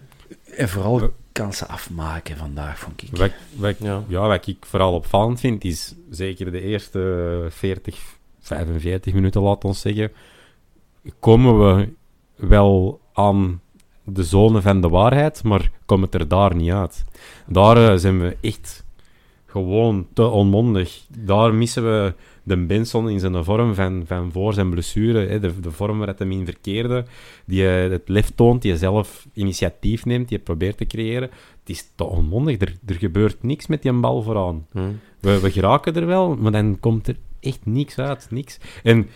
[0.55, 3.17] En vooral kansen afmaken vandaag, vond ik.
[3.17, 4.03] Wat, wat, Ja.
[4.07, 4.27] ja.
[4.27, 7.99] wat ik vooral opvallend vind, is zeker de eerste 40,
[8.39, 10.11] 45 minuten, laat ons zeggen,
[11.19, 11.89] komen we
[12.35, 13.61] wel aan
[14.03, 17.03] de zone van de waarheid, maar komt het er daar niet uit.
[17.47, 18.83] Daar eh, zijn we echt
[19.45, 21.05] gewoon te onmondig.
[21.17, 22.13] Daar missen we
[22.43, 26.07] de Benson in zijn vorm van, van voor zijn blessure, hè, de, de vorm waar
[26.07, 27.05] het hem in verkeerde,
[27.45, 31.29] die eh, het lef toont, die zelf initiatief neemt, die probeert te creëren.
[31.59, 34.67] Het is te onmondig, er, er gebeurt niks met die bal vooraan.
[34.71, 34.79] Hm.
[35.19, 38.57] We, we geraken er wel, maar dan komt er echt niks uit, niks.
[38.83, 39.09] En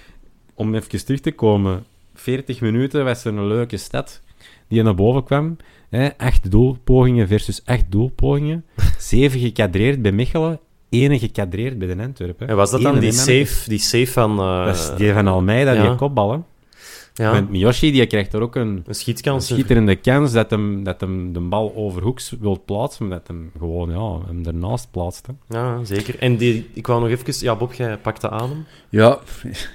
[0.53, 4.21] om even terug te komen, 40 minuten was er een leuke stad
[4.67, 5.57] die naar boven kwam.
[5.89, 8.65] Hè, acht doelpogingen versus acht doelpogingen.
[8.97, 10.59] Zeven gekadreerd bij Mechelen,
[11.01, 12.47] één gekadreerd bij de Antwerpen.
[12.47, 14.39] En was dat dan die save, die save van...
[14.39, 15.87] eh, Dat is die van Almeida, ja.
[15.87, 16.31] die kopbal.
[16.31, 16.37] Hè.
[17.23, 18.95] ja, Met Miyoshi, die krijgt er ook een, een
[19.41, 23.89] schitterende kans dat hem, dat hem de bal overhoeks wil plaatsen, maar dat hem gewoon
[23.91, 25.27] ja, hem ernaast plaatst.
[25.27, 25.57] Hè.
[25.57, 26.19] Ja, zeker.
[26.19, 27.33] En die, ik wou nog even...
[27.45, 28.65] Ja, Bob, jij pakte adem.
[28.89, 29.19] Ja,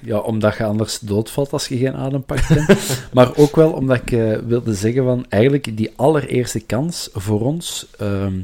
[0.05, 2.49] ja, omdat je anders doodvalt als je geen adem pakt.
[3.15, 7.87] maar ook wel omdat ik eh, wilde zeggen van, eigenlijk die allereerste kans voor ons
[7.99, 8.41] ehm,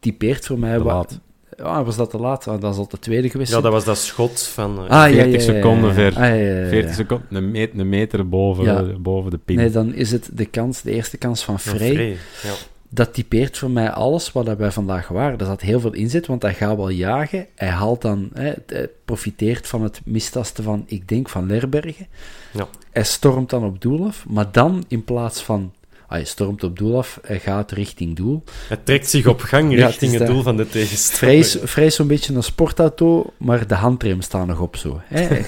[0.00, 0.76] typeert voor mij...
[0.76, 1.20] Te wat-
[1.56, 2.48] Ja, was dat te laat?
[2.48, 3.52] Ah, dat is al de tweede geweest.
[3.52, 4.78] Ja, dat was dat schot van...
[4.88, 5.40] eh, Ah, ja, 40 ja, ja, ja.
[5.40, 6.12] seconden ver.
[6.14, 6.68] Ah, ja, ja, ja.
[6.68, 8.82] 40 seconden, een, meter boven, Ja.
[8.98, 9.56] boven de pin.
[9.56, 11.92] Nee, dan is het de kans, de eerste kans van Frey.
[11.94, 12.16] Frey.
[12.42, 12.52] Ja.
[12.88, 15.38] Dat typeert voor mij alles wat wij vandaag waren.
[15.38, 17.46] Er zat heel veel in zit, want hij gaat wel jagen.
[17.54, 22.06] Hij haalt dan, hè, hij profiteert van het mistasten van, ik denk, van Lerbergen.
[22.52, 22.66] Ja.
[22.92, 25.72] Hij stormt dan op doel af, maar dan in plaats van...
[26.06, 28.44] ah, Hij stormt op doel af, hij gaat richting doel.
[28.68, 31.44] Het trekt zich op gang Ja, richting het, doel van de tegenstander.
[31.44, 35.00] Vrij, vrij zo'n beetje een sportauto, maar de handrem staat nog op zo.
[35.04, 35.40] Hè?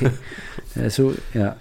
[0.90, 1.56] Zo, ja.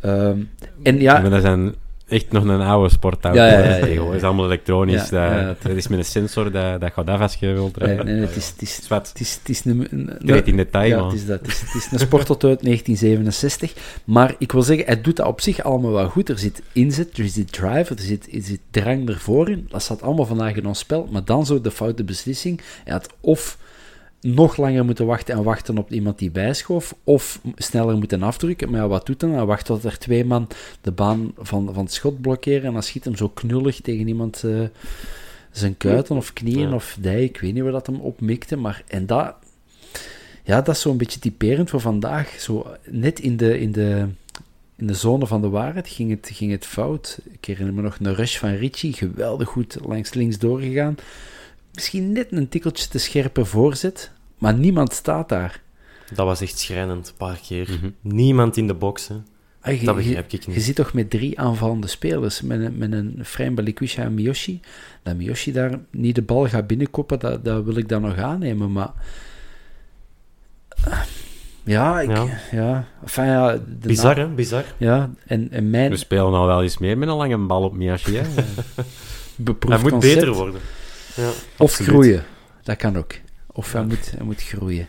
[0.00, 0.38] Ehm,
[0.82, 1.74] en ja, Maar dat zijn
[2.08, 3.40] echt nog een oude sportauto.
[3.40, 4.06] Ja, ja, ja, hè, ja, tegenwoordig.
[4.12, 5.08] Het is allemaal elektronisch.
[5.08, 7.86] Dat, het- dat is met een sensor dat, dat gaat af als je wilt nee,
[7.88, 8.06] rijden.
[8.06, 8.48] nee, het is...
[8.48, 9.88] Het is het is, het is een,
[10.44, 11.06] in detail, Ja, man.
[11.08, 11.40] het is, dat.
[11.40, 13.72] Het, is, het is een sportauto uit 1967.
[14.04, 16.28] Maar ik wil zeggen, hij doet dat op zich allemaal wel goed.
[16.28, 19.66] Er zit inzet, er zit drive, er zit, er zit drang ervoor in.
[19.70, 21.08] Dat staat allemaal vandaag in ons spel.
[21.10, 22.60] Maar dan zo de foute beslissing.
[22.84, 23.58] Hij had of
[24.20, 28.70] nog langer moeten wachten en wachten op iemand die bijschoof, of sneller moeten afdrukken.
[28.70, 29.30] Maar ja, wat doet hij?
[29.30, 30.48] Hij wacht tot er twee man
[30.80, 34.42] de baan van, van het schot blokkeren en dan schiet hem zo knullig tegen iemand
[34.44, 34.60] eh,
[35.50, 36.74] zijn kuiten of knieën Ja.
[36.74, 37.24] of dij.
[37.24, 39.34] Ik weet niet waar dat hem op mikte, maar en dat,
[40.44, 42.28] ja, dat is zo'n beetje typerend voor vandaag.
[42.40, 44.06] Zo net in de, in de,
[44.76, 47.18] in de zone van de waarheid ging het, ging het fout.
[47.30, 50.96] Ik herinner me nog een rush van Richie, geweldig goed langs links doorgegaan.
[51.76, 55.60] Misschien net een tikkeltje te scherpe voorzet, maar niemand staat daar.
[56.14, 57.68] Dat was echt schrijnend, een paar keer.
[57.70, 57.90] Mhm.
[58.00, 59.14] Niemand in de box, hè.
[59.60, 60.62] Ah, je- Dat je- begrijp ik Je niet.
[60.62, 64.60] zit toch met drie aanvallende spelers, met een, met een Frein Balikwisha en Miyoshi.
[65.02, 68.72] Dat Miyoshi daar niet de bal gaat binnenkoppen, dat, dat wil ik dan nog aannemen,
[68.72, 68.90] maar...
[71.64, 72.26] Ja, ik, ja.
[72.52, 72.88] Ja.
[73.02, 74.26] Enfin, ja, de Bizar, hè?
[74.28, 74.64] Bizar.
[74.76, 77.74] Ja, en, en mijn We spelen al wel eens meer met een lange bal op
[77.76, 78.14] Miyashi.
[78.16, 78.22] Hè?
[79.36, 80.60] beproefd Hij moet concept, beter worden.
[81.16, 81.28] Ja.
[81.28, 81.90] Of Absoluut.
[81.90, 82.24] groeien,
[82.62, 83.12] dat kan ook.
[83.52, 84.88] Of hij, moet, hij moet groeien.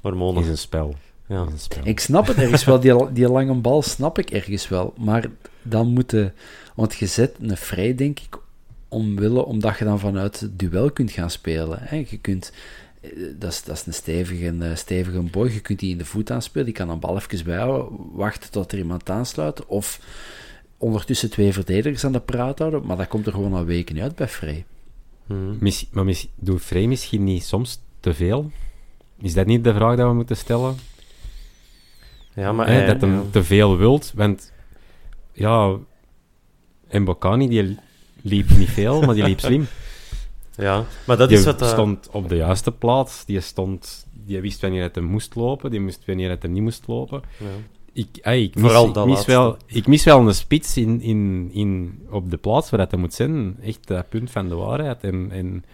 [0.00, 0.42] Hormonen.
[0.42, 0.94] is een spel.
[1.26, 1.44] Ja.
[1.46, 1.80] Is een spel.
[1.84, 4.94] Ik snap het ergens wel, die, die lange bal snap ik ergens wel.
[4.98, 5.24] Maar
[5.62, 6.34] dan moeten...
[6.74, 8.36] Want je zet een vrij, denk ik,
[8.88, 11.78] omwille, omdat je dan vanuit het duel kunt gaan spelen.
[11.80, 12.04] Hè.
[12.08, 12.52] Je kunt...
[13.00, 15.50] eh, Dat is, dat is een stevige, eh, stevige boy.
[15.52, 16.64] Je kunt die in de voet aanspelen.
[16.66, 17.98] Die kan een bal even bijhouden.
[18.12, 19.66] Wachten tot er iemand aansluit.
[19.66, 20.00] Of
[20.76, 22.86] ondertussen twee verdedigers aan de praat houden.
[22.86, 24.64] Maar dat komt er gewoon al weken uit bij Vrij.
[25.58, 28.50] Missi- maar missi- doet Frey misschien niet soms te veel?
[29.20, 30.76] Is dat niet de vraag dat we moeten stellen?
[32.34, 33.22] Ja, maar hij- dat ja.
[33.30, 34.52] te veel wilt, want
[35.32, 35.76] ja,
[36.88, 37.78] en Bocani die
[38.22, 39.66] liep niet veel, maar die liep slim.
[40.56, 41.58] Ja, maar dat Die is wat...
[41.58, 43.24] dat- stond op de juiste plaats.
[43.24, 45.70] Die, stond, die wist wanneer hem moest lopen.
[45.70, 47.22] Die wist wanneer hem niet moest lopen.
[47.38, 47.46] ja.
[47.98, 51.50] Ik, ik, mis, Vooral ik, dat mis wel, ik mis wel een spits in, in,
[51.52, 53.56] in, op de plaats waar dat moet zijn.
[53.62, 55.02] Echt dat punt van de waarheid.
[55.04, 55.64] En, en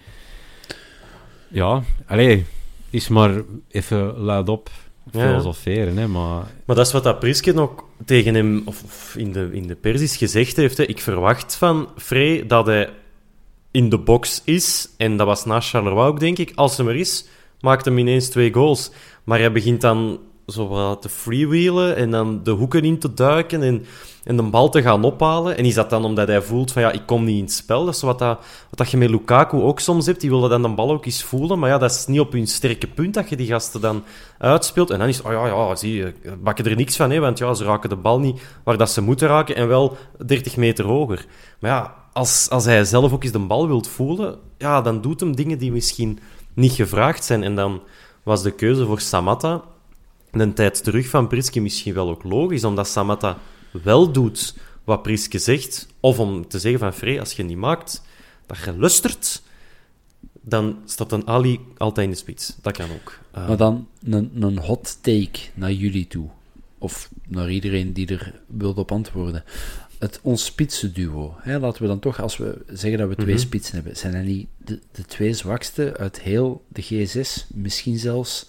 [1.48, 2.44] ja, allee,
[2.90, 4.70] is maar even luid op
[5.10, 5.20] ja.
[5.20, 9.32] filosoferen, hè, maar Maar dat is wat dat Priske ook tegen hem, of, of in,
[9.32, 10.76] de, in de pers is gezegd heeft.
[10.76, 10.84] Hè.
[10.84, 12.90] Ik verwacht van Frey dat hij
[13.70, 14.88] in de box is.
[14.96, 16.52] En dat was na Charleroi ook, denk ik.
[16.54, 17.26] Als hij er is,
[17.60, 18.90] maakt hem ineens twee goals.
[19.24, 23.62] Maar hij begint dan zo wat te freewheelen en dan de hoeken in te duiken
[23.62, 23.84] en,
[24.24, 25.56] en de bal te gaan ophalen.
[25.56, 27.84] En is dat dan omdat hij voelt van ja, ik kom niet in het spel?
[27.84, 28.38] Dat is wat, dat,
[28.70, 30.20] wat dat je met Lukaku ook soms hebt.
[30.20, 31.58] Die willen dan de bal ook eens voelen.
[31.58, 34.04] Maar ja, dat is niet op hun sterke punt dat je die gasten dan
[34.38, 34.90] uitspeelt.
[34.90, 37.54] En dan is oh ja, ja, zie je, bakken er niks van, hè, want ja,
[37.54, 41.26] ze raken de bal niet waar dat ze moeten raken en wel 30 meter hoger.
[41.60, 45.20] Maar ja, als, als hij zelf ook eens de bal wilt voelen, ja, dan doet
[45.20, 46.18] hem dingen die misschien
[46.54, 47.42] niet gevraagd zijn.
[47.42, 47.82] En dan
[48.22, 49.62] was de keuze voor Samatta
[50.40, 53.38] een tijd terug van Priske misschien wel ook logisch, omdat Samatta
[53.82, 58.02] wel doet wat Priske zegt, of om te zeggen van Frey, als je niet maakt,
[58.46, 59.42] dat je lustert,
[60.40, 62.56] dan staat een Ali altijd in de spits.
[62.62, 63.18] Dat kan ook.
[63.30, 66.28] Eh, Maar dan een, een hot take naar jullie toe.
[66.78, 69.44] Of naar iedereen die er wil op antwoorden.
[69.98, 71.34] Het ons spitsenduo.
[71.38, 73.42] Hè, laten we dan toch, als we zeggen dat we twee Mhm.
[73.44, 77.46] spitsen hebben, zijn dat niet de, de twee zwakste uit heel de G6?
[77.54, 78.48] Misschien zelfs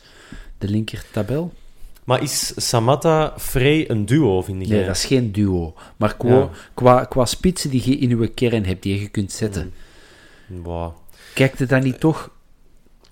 [0.57, 1.53] de linker tabel?
[2.05, 4.77] Maar is Samatta Frey een duo, vind jij?
[4.77, 5.73] Nee, dat is geen duo.
[5.97, 6.49] Maar qua, Ja.
[6.73, 9.73] qua, qua spitsen die je in je kern hebt, die je kunt zetten.
[10.47, 10.91] Wow.
[11.33, 12.29] Kijkt het dan niet toch,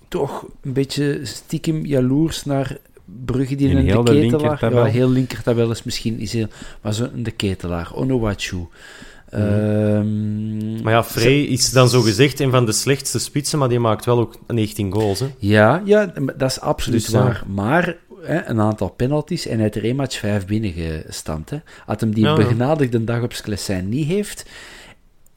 [0.08, 2.76] toch een beetje stiekem jaloers naar
[3.24, 4.40] Brugge die In in de heel de ketelaar...
[4.40, 4.84] linkertabel?
[4.84, 6.46] Ja, heel linkertabel is misschien is heel...
[6.80, 8.56] Maar zo de ketelaar, Onuwachu.
[8.56, 9.42] Mhm.
[9.42, 13.78] Ehm, Maar ja, Frey is dan zo gezegd een van de slechtste spitsen, maar die
[13.78, 15.20] maakt wel ook 19 goals.
[15.20, 15.26] Hè?
[15.38, 17.22] Ja, ja, dat is absoluut Dus, ja.
[17.22, 17.42] waar.
[17.46, 21.50] Maar hè, een aantal penalties en hij heeft er één match vijf binnengestampt.
[21.50, 21.58] Hè.
[21.86, 24.44] Als hem die Ja, begenadigde dag op Sclessin niet heeft,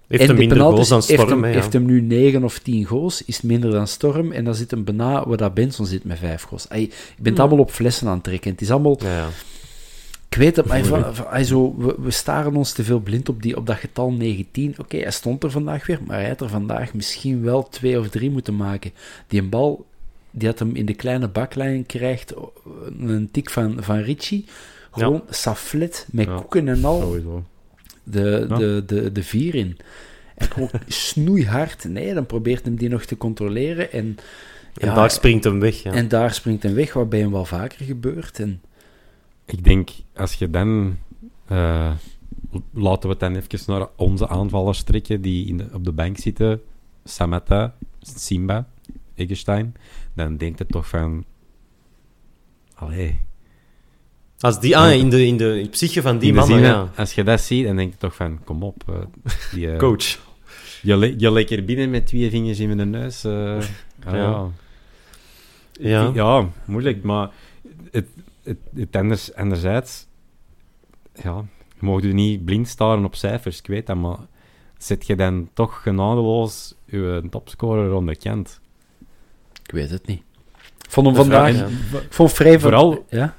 [0.08, 1.30] Heeft en hem de minder goals dan heeft Storm.
[1.30, 1.56] hem, hè, ja.
[1.56, 4.32] heeft hem nu 9 of 10 goals, is minder dan Storm.
[4.32, 6.66] En dan zit hem bijna waar dat Benson zit met 5 goals.
[6.70, 6.90] Hij, je
[7.22, 7.46] bent Hmm.
[7.46, 8.52] allemaal op flessen aan het trekken.
[8.52, 8.98] Het is allemaal...
[9.04, 9.28] Ja, ja.
[10.30, 10.82] Ik weet het, maar
[11.28, 14.76] hij zo, we, we staren ons te veel blind op, die, op dat getal 19.
[14.78, 18.10] Oké, hij stond er vandaag weer, maar hij had er vandaag misschien wel twee of
[18.10, 18.92] drie moeten maken.
[19.28, 19.86] Die een bal,
[20.32, 22.34] die had hem in de kleine baklijn krijgt,
[23.00, 24.46] een tik van, van Richie.
[24.92, 26.36] Gewoon saflet met Ja.
[26.36, 27.44] koeken en al sowieso.
[28.04, 28.56] de, Ja.
[28.58, 29.78] de, de, de vier in.
[30.36, 31.84] En gewoon snoeihard.
[31.84, 33.92] Nee, dan probeert hem die nog te controleren.
[33.92, 34.18] En,
[34.74, 35.84] En ja, daar springt hem weg.
[35.84, 35.92] Ja.
[35.92, 38.40] en daar springt hem weg, wat bij hem wel vaker gebeurt.
[38.40, 38.62] En,
[39.46, 40.98] Ik denk, als je dan...
[41.48, 41.92] eh,
[42.74, 46.18] laten we het dan even naar onze aanvallers trekken die in de- op de bank
[46.18, 46.62] zitten.
[47.04, 48.68] Samata, Simba,
[49.16, 49.76] Eggestein.
[50.14, 51.26] Dan denkt het toch van...
[52.80, 53.20] Allee.
[54.40, 56.58] Als die, ah, in de, in de, in de psyche van die in de mannen,
[56.60, 56.92] zin, ja.
[56.96, 58.44] Als je dat ziet, dan denk je toch van...
[58.44, 58.84] Kom op.
[58.88, 58.96] eh,
[59.54, 60.20] die, eh, Coach.
[60.82, 63.24] Je, je lekker binnen met twee vingers in mijn neus.
[63.24, 63.64] eh, ah,
[64.06, 64.12] Ja.
[64.14, 64.50] ja.
[65.80, 66.12] Ja.
[66.14, 67.30] Ja, moeilijk, maar
[67.92, 68.08] het,
[68.44, 70.06] het, het anders, anderzijds,
[71.22, 71.46] ja,
[71.80, 74.18] je mag je niet blind staren op cijfers, ik weet dat, maar
[74.78, 78.60] zet je dan toch genadeloos je topscorer onderkant?
[79.64, 80.22] ik weet het niet.
[80.88, 81.70] Vond hem Dat vandaag...
[82.10, 82.62] vond vrij van...
[82.62, 83.36] Vooral- Ja?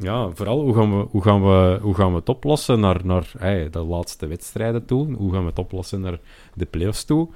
[0.00, 3.32] Ja, vooral hoe gaan we, hoe gaan we, hoe gaan we het oplossen naar, naar
[3.38, 5.14] hey, de laatste wedstrijden toe?
[5.14, 6.18] Hoe gaan we het oplossen naar
[6.54, 7.28] de playoffs toe?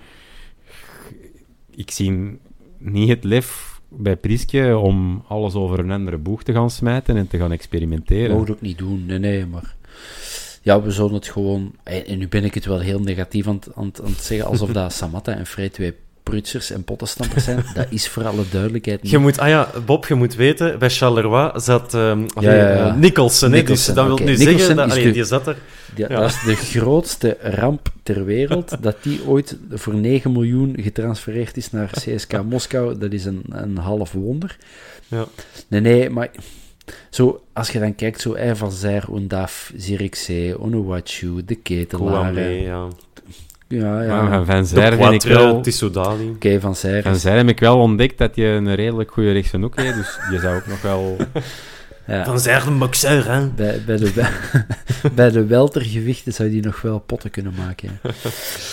[1.70, 2.38] Ik zie
[2.79, 7.29] niet het lef bij Priske om alles over een andere boeg te gaan smijten en
[7.29, 8.37] te gaan experimenteren.
[8.37, 9.74] Mogen ook niet doen, nee, nee, maar...
[10.62, 11.72] Ja, we zouden het gewoon...
[11.83, 15.46] En nu ben ik het wel heel negatief aan het zeggen, alsof dat Samatta en
[15.46, 17.64] Frey twee prutsers en pottenstampers zijn.
[17.74, 19.10] Dat is voor alle duidelijkheid niet.
[19.10, 22.94] Je moet, ah ja, Bob, je moet weten, bij Charleroi zat allee, ja, ja.
[22.94, 23.52] Nicholson.
[23.52, 25.56] hè, Nicholson, dus dat wil nu Nicholson zeggen, dat, is allee, de- die zat er.
[26.08, 31.70] Dat is de grootste ramp ter wereld, dat die ooit voor 9 miljoen getransfereerd is
[31.70, 32.98] naar CSK Moskou.
[32.98, 34.56] Dat is een, een half wonder.
[35.08, 35.24] Ja.
[35.68, 36.30] Nee, nee, maar...
[37.10, 42.10] Zo, als je dan kijkt, zo eh, Van Zijr, Undaf, Zirikzee, Onuwachu, De Ketelaar...
[42.12, 42.88] Kouamé, eh, ja.
[43.74, 44.22] Ja, ja.
[44.22, 45.62] Maar van Van De Zijr vind ik wel...
[46.34, 47.02] Oké, Van Zijr.
[47.02, 49.94] Van is- Zijr heb ik wel ontdekt dat je een redelijk goede rechtse hoek heeft,
[49.96, 51.16] dus je zou ook nog wel...
[52.06, 52.24] Ja.
[52.24, 53.46] Van Zijr, de boxeur, hè.
[53.48, 54.12] Bij, bij, de,
[55.14, 57.98] bij de weltergewichten zou die nog wel potten kunnen maken.
[58.02, 58.10] ja.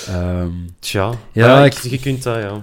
[0.14, 0.48] Ehm,
[0.80, 1.10] Tja.
[1.32, 2.62] Ja, Ja, ik- ik, je kunt dat, ja.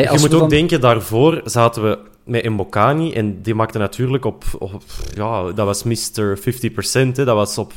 [0.00, 4.44] je moet ook dan- denken, daarvoor zaten we met Mbokani en die maakte natuurlijk op,
[4.58, 4.82] op
[5.14, 6.38] ja, dat was Mr.
[6.38, 6.42] 50%,
[6.92, 7.72] hè, dat was op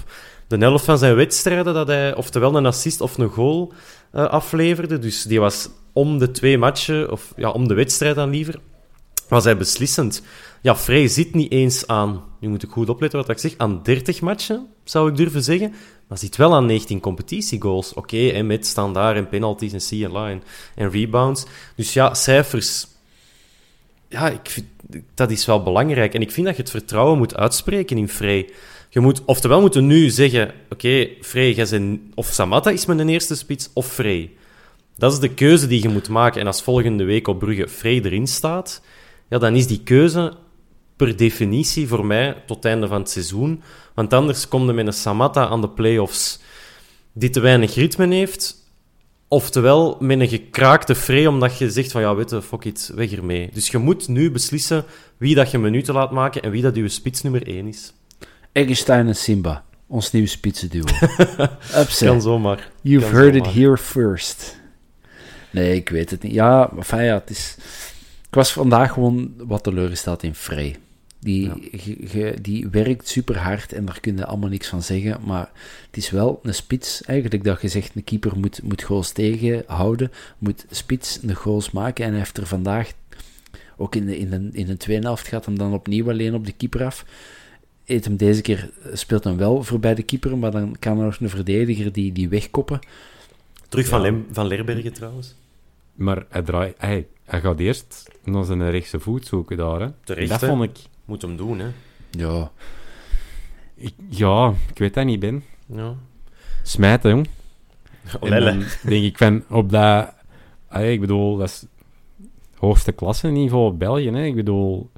[0.47, 3.73] de helft van zijn wedstrijden dat hij oftewel een assist of een goal
[4.11, 4.99] eh, afleverde.
[4.99, 8.59] Dus die was om de twee matchen, of ja, om de wedstrijd dan liever,
[9.27, 10.21] was hij beslissend.
[10.61, 13.83] Ja, Frey zit niet eens aan, nu moet ik goed opletten wat ik zeg, aan
[13.83, 15.73] 30 matchen, zou ik durven zeggen.
[16.07, 17.93] Maar zit wel aan 19 competitiegoals.
[17.93, 20.43] Oké, en met standaard en penalties en CLA en,
[20.75, 21.45] en rebounds.
[21.75, 22.87] Dus ja, cijfers...
[24.09, 24.65] Ja, ik vind,
[25.13, 26.13] dat is wel belangrijk.
[26.13, 28.49] En ik vind dat je het vertrouwen moet uitspreken in Frey.
[28.95, 33.35] Je moet, oftewel moeten nu zeggen, oké, Frey, jij zijn, of Samatta is mijn eerste
[33.35, 34.31] spits, of Frey.
[34.97, 36.41] Dat is de keuze die je moet maken.
[36.41, 38.81] En als volgende week op Brugge Frey erin staat,
[39.29, 40.33] ja, dan is die keuze
[40.95, 43.61] per definitie voor mij tot het einde van het seizoen.
[43.95, 46.39] Want anders komt er met een Samatta aan de play-offs
[47.13, 48.55] die te weinig ritme heeft.
[49.27, 53.11] Oftewel met een gekraakte Frey, omdat je zegt van ja, weet je, fuck it, weg
[53.11, 53.49] ermee.
[53.53, 54.85] Dus je moet nu beslissen
[55.17, 57.93] wie dat je minuten laat maken en wie dat je spits nummer 1 is.
[58.55, 60.83] Eggestein en Simba, ons nieuwe spitsenduo.
[61.81, 62.07] Upset.
[62.07, 62.71] Kan zomaar.
[62.81, 64.57] You've Kan heard it here first.
[65.51, 66.33] Nee, ik weet het niet.
[66.33, 67.55] Ja, ja, het is...
[68.27, 70.75] Ik was vandaag gewoon wat teleurgesteld in Frey.
[71.19, 75.17] Die, ge- ge- die werkt super hard en daar kun je allemaal niks van zeggen.
[75.25, 75.49] Maar
[75.87, 80.11] het is wel een spits, eigenlijk, dat je zegt: een keeper moet, moet goals tegenhouden,
[80.37, 82.03] moet spits de goals maken.
[82.03, 82.91] En hij heeft er vandaag,
[83.77, 86.45] ook in de, in de, in de tweede helft, gaat hem dan opnieuw alleen op
[86.45, 87.05] de keeper af.
[87.85, 91.19] Eet hem deze keer, speelt hem wel voorbij de keeper, maar dan kan er nog
[91.19, 92.79] een verdediger die, die wegkoppen.
[93.69, 95.35] Terug van, Lem, van Lerbergen trouwens.
[95.93, 99.79] Maar hij, draai, hij, hij gaat eerst naar zijn rechtse voet zoeken daar.
[99.79, 99.87] Hè.
[100.03, 100.47] Terecht, dat hè?
[100.47, 101.67] vond ik, Moet hem doen, hè.
[102.11, 102.51] Ja,
[103.75, 103.93] ik...
[104.09, 105.43] Ja, ik weet dat niet, Ben.
[105.65, 105.95] Ja.
[106.63, 107.27] Smijten, jong.
[108.13, 108.51] En Olelle.
[108.51, 110.13] dan denk ik van, op dat...
[110.71, 111.65] Ik bedoel, dat is
[112.55, 114.09] hoogste klasse niveau België.
[114.09, 114.23] Hè.
[114.23, 114.89] Ik bedoel,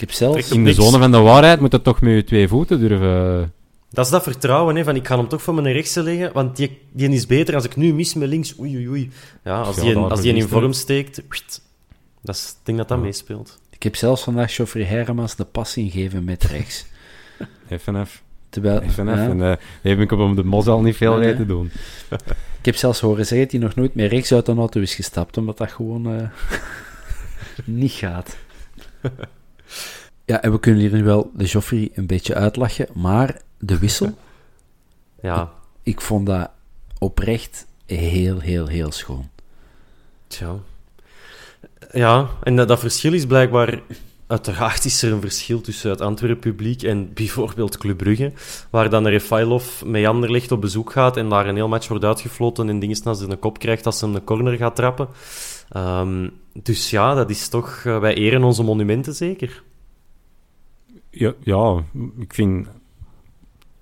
[0.00, 0.50] heb zelfs...
[0.50, 0.84] In de niks.
[0.84, 3.52] zone van de waarheid moet het toch met je twee voeten durven...
[3.90, 6.56] Dat is dat vertrouwen, hè, van ik ga hem toch voor mijn rechtse leggen, want
[6.56, 8.58] die, die is beter als ik nu mis met links.
[8.58, 9.10] Oei, oei, oei.
[9.44, 11.22] Ja, als Ja, die, als die in vorm steekt,
[12.22, 13.04] dat is, ik denk dat dat Ja.
[13.04, 13.60] meespeelt.
[13.70, 16.86] Ik heb zelfs vandaag Geoffrey Hermans de pas ingegeven met rechts.
[17.82, 18.22] FNF.
[18.48, 19.16] Terwijl, FNF.
[19.16, 21.30] ja, En uh, heb ik op de mos al niet veel nee.
[21.30, 21.70] weten doen.
[22.58, 24.94] ik heb zelfs horen zeggen dat hij nog nooit meer rechts uit een auto is
[24.94, 26.28] gestapt, omdat dat gewoon eh,
[27.64, 28.36] niet gaat.
[30.24, 34.14] Ja, en we kunnen hier nu wel de Geoffrey een beetje uitlachen, maar de wissel,
[35.22, 35.52] Ja,
[35.82, 36.50] ik vond dat
[36.98, 39.28] oprecht heel, heel, heel schoon.
[40.26, 40.54] tja.
[41.92, 43.80] Ja, en dat, dat verschil is blijkbaar...
[44.26, 48.32] Uiteraard is er een verschil tussen het Antwerpen publiek en bijvoorbeeld Club Brugge,
[48.70, 52.68] waar dan Refailov met Anderlecht op bezoek gaat en daar een heel match wordt uitgefloten
[52.68, 55.08] en dingen hij een kop krijgt als hij een corner gaat trappen.
[55.68, 56.28] Ehm,
[56.62, 57.82] dus ja, dat is toch...
[57.84, 59.62] eh, wij eren onze monumenten zeker.
[61.10, 61.84] Ja, ja
[62.18, 62.68] ik vind...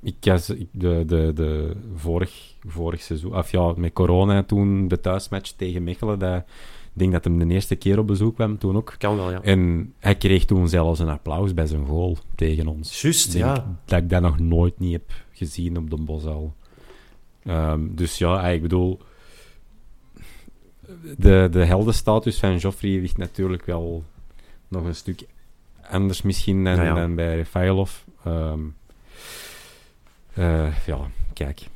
[0.02, 0.22] Ik,
[0.70, 3.36] de, de, de vorig, vorig seizoen...
[3.36, 7.54] Of ja, met corona toen, de thuismatch tegen Mechelen, dat, ik denk dat hem de
[7.54, 8.94] eerste keer op bezoek kwam, toen ook.
[8.98, 9.42] Kan wel, ja.
[9.42, 13.02] En hij kreeg toen zelfs een applaus bij zijn goal tegen ons.
[13.02, 13.78] Juist, denk ja.
[13.84, 16.54] Dat ik dat nog nooit niet heb gezien op de Bosal.
[17.42, 19.00] Ehm, dus ja, ik bedoel...
[21.16, 24.04] De, de heldenstatus van Joffrey ligt natuurlijk wel
[24.68, 25.22] nog een stuk
[25.90, 26.94] anders misschien dan, Ja, ja.
[26.94, 27.92] dan bij Refailov.
[28.24, 28.60] Ehm,
[30.34, 30.98] eh, ja,
[31.32, 31.68] kijk.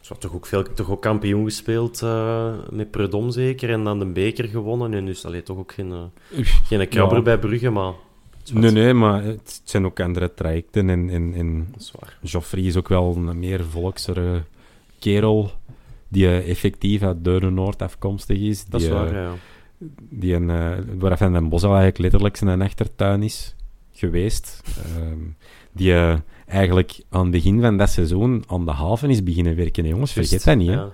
[0.00, 4.06] Zo, toch ook veel toch ook kampioen gespeeld eh, met Predom zeker en dan de
[4.06, 7.22] beker gewonnen en dus allee, toch ook geen, eh, geen krabber Ja.
[7.22, 7.92] bij Brugge, maar
[8.52, 10.90] Nee, nee, maar het zijn ook andere trajecten.
[10.90, 11.92] En, en, en is.
[12.20, 14.42] Joffrey is ook wel een meer volksere
[14.98, 15.50] kerel
[16.12, 18.64] die eh, effectief uit Deurne-Noord afkomstig is.
[18.64, 19.32] Dat die, is waar, eh, ja.
[20.10, 20.46] Die een,
[20.98, 23.54] waar Van den Bos al eigenlijk letterlijk zijn achtertuin is
[23.92, 24.62] geweest.
[24.96, 25.18] Ehm,
[25.72, 29.84] die eh, eigenlijk aan het begin van dat seizoen aan de haven is beginnen werken.
[29.84, 30.68] hè, jongens, vergeet dat niet.
[30.68, 30.88] Ja.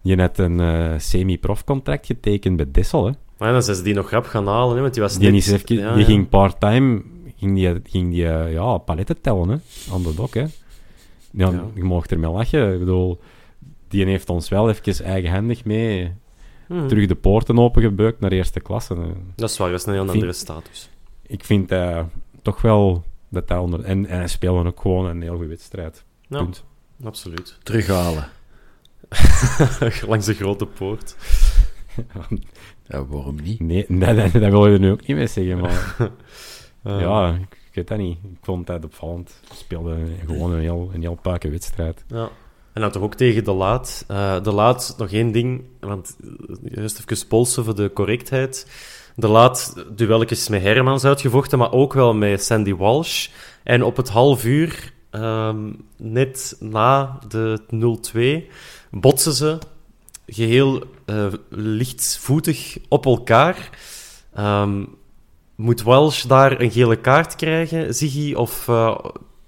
[0.00, 3.06] Je hebt een eh, semi-prof-contract getekend bij Dessel.
[3.06, 3.12] Hè?
[3.38, 5.30] Maar ja, dan zijn ze die nog grap gaan halen, hè, want die was Die,
[5.30, 5.46] net...
[5.46, 6.04] even, ja, die ja.
[6.04, 7.02] ging part-time
[7.36, 9.56] ging die, ging die, eh, ja, paletten tellen hè?
[9.92, 10.34] aan de dok.
[10.34, 10.40] Hè?
[11.30, 11.64] Ja, Ja.
[11.74, 12.72] Je mag ermee lachen.
[12.72, 13.20] Ik bedoel,
[13.88, 16.12] die heeft ons wel even eigenhandig mee
[16.66, 16.88] Hmm.
[16.88, 18.94] terug de poorten opengebeukt naar eerste klasse.
[19.34, 20.90] Dat is waar, dat is een heel Vind- andere status.
[21.26, 22.04] ik vind eh,
[22.42, 23.84] toch wel dat dat onder...
[23.84, 26.04] En, en hij speelde ook gewoon een heel goede wedstrijd.
[26.28, 26.64] Ja, Punt.
[27.04, 27.58] absoluut.
[27.62, 28.28] Terughalen.
[30.08, 31.16] Langs de grote poort.
[32.86, 33.60] Ja, waarom niet?
[33.60, 35.96] Nee, dat, dat, dat wil je er nu ook niet mee zeggen, maar...
[37.00, 38.18] Ja, ik, ik weet dat niet.
[38.22, 39.40] Ik vond dat opvallend.
[39.48, 42.04] Hij speelde gewoon een heel, een heel puike wedstrijd.
[42.06, 42.28] Ja.
[42.72, 44.04] En dan toch ook tegen De Laat.
[44.08, 46.16] Eh, de Laat, nog één ding, want
[46.62, 48.66] juist even polsen voor de correctheid.
[49.16, 53.28] De Laat, duelletjes met Hermans uitgevochten, maar ook wel met Sandy Walsh.
[53.62, 58.48] En op het half uur, ehm, net na de 0-2,
[58.90, 59.58] botsen ze.
[60.30, 63.70] geheel eh, lichtvoetig op elkaar.
[64.34, 64.84] Ehm,
[65.54, 68.34] moet Welsh daar een gele kaart krijgen, Ziggy?
[68.34, 68.98] Of eh,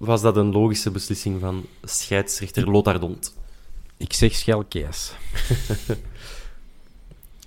[0.01, 3.37] was dat een logische beslissing van scheidsrechter Lotardont?
[3.97, 5.13] Ik zeg Schelkees.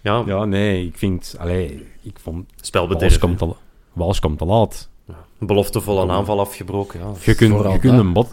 [0.03, 1.35] Ja, Ja, nee, ik vind...
[1.39, 2.47] Allee, ik vond...
[2.47, 3.19] Wals spelbederf.
[3.19, 3.55] komt, te,
[3.93, 4.89] Wals komt te laat.
[5.39, 7.01] Een beloftevolle aanval afgebroken.
[7.01, 7.13] Ja.
[7.23, 8.33] Je kunt, Vooral je, kunt een bot,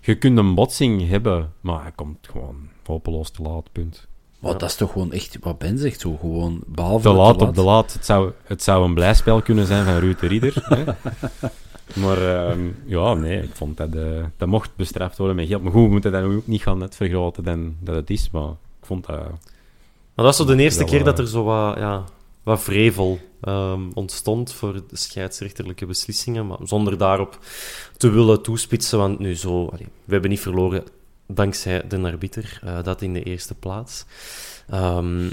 [0.00, 4.06] je kunt een botsing hebben, maar hij komt gewoon hopeloos te laat, punt.
[4.38, 7.42] Maar dat is toch gewoon echt, wat Ben zegt, zo gewoon, behalve Te het laat
[7.42, 7.92] op de laat.
[7.92, 10.64] Het zou, het zou een blijspel kunnen zijn van Ruud de Ridder.
[11.94, 13.94] Maar ehm, ja, nee, ik vond dat...
[13.94, 15.62] eh, dat mocht bestraft worden met geld.
[15.62, 18.30] Maar goed, we moeten dat ook niet gaan net vergroten dan dat het is.
[18.30, 19.16] Maar ik vond dat...
[19.16, 22.04] Maar dat was zo de eerste keer dat er zo wat, ja,
[22.42, 27.38] wat vrevel ehm, ontstond voor de scheidsrechterlijke beslissingen, maar zonder daarop
[27.96, 29.66] te willen toespitsen, want nu zo...
[29.66, 30.84] allee, we hebben niet verloren
[31.26, 34.04] dankzij de arbiter, eh, dat in de eerste plaats.
[34.68, 35.30] Ehm,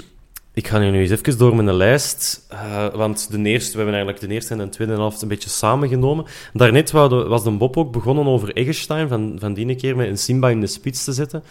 [0.56, 4.26] ik ga nu eens even door mijn lijst, eh, want de eerste, we hebben eigenlijk
[4.26, 6.24] de eerste en de tweede helft een beetje samengenomen.
[6.52, 10.50] Daarnet was de Bob ook begonnen over Eggestein, van, van die keer met een Simba
[10.50, 11.44] in de spits te zetten.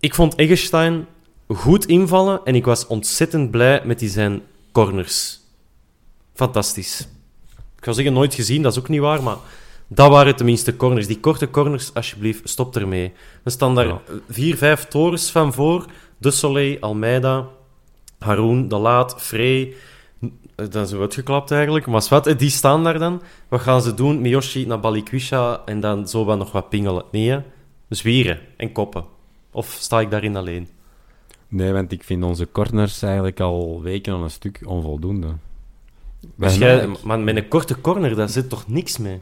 [0.00, 1.06] Ik vond Eggestein
[1.48, 5.40] goed invallen en ik was ontzettend blij met die zijn corners.
[6.34, 7.00] Fantastisch.
[7.76, 9.36] Ik zou zeggen, nooit gezien, dat is ook niet waar, maar
[9.86, 11.06] dat waren tenminste corners.
[11.06, 13.12] Die korte corners, alsjeblieft, stop ermee.
[13.42, 14.00] Er staan daar Ja.
[14.28, 15.84] vier, vijf torens van voor.
[16.18, 17.46] De Soleil, Almeida,
[18.26, 19.72] Haroun, De Laat, Frey.
[20.54, 21.86] Eh, Dat is uitgeklapt eigenlijk.
[21.86, 23.22] Maar wat, eh, die staan daar dan.
[23.48, 24.20] Wat gaan ze doen?
[24.20, 27.04] Miyoshi naar Balikwisha en dan zo wat nog wat pingelen.
[27.10, 27.38] Nee, hè?
[27.88, 29.04] zwieren en koppen.
[29.50, 30.68] Of sta ik daarin alleen?
[31.48, 35.26] Nee, want ik vind onze corners eigenlijk al weken aan een stuk onvoldoende.
[36.36, 39.18] Dus zijn jij, maar met een korte corner, daar zit toch niks mee?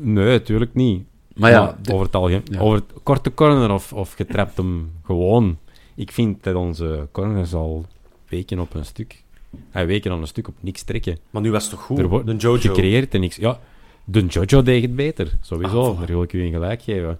[0.00, 1.04] Nee, natuurlijk niet.
[1.36, 2.60] Maar ja, Maar de- over het algemeen, ja.
[2.60, 5.58] over het korte corner of, of je trapt hem gewoon.
[5.94, 7.86] Ik vind dat onze corners al
[8.32, 9.22] weken op een stuk,
[9.70, 11.18] hij weken aan een stuk op niks trekken.
[11.30, 11.98] Maar nu was het toch goed?
[11.98, 12.58] Er wordt de Jojo.
[12.58, 13.36] gecreëerd en niks.
[13.36, 13.60] Ja,
[14.04, 15.90] de Jojo deed het beter, sowieso.
[15.90, 15.98] Ah.
[15.98, 17.18] Daar wil ik u in gelijk geven.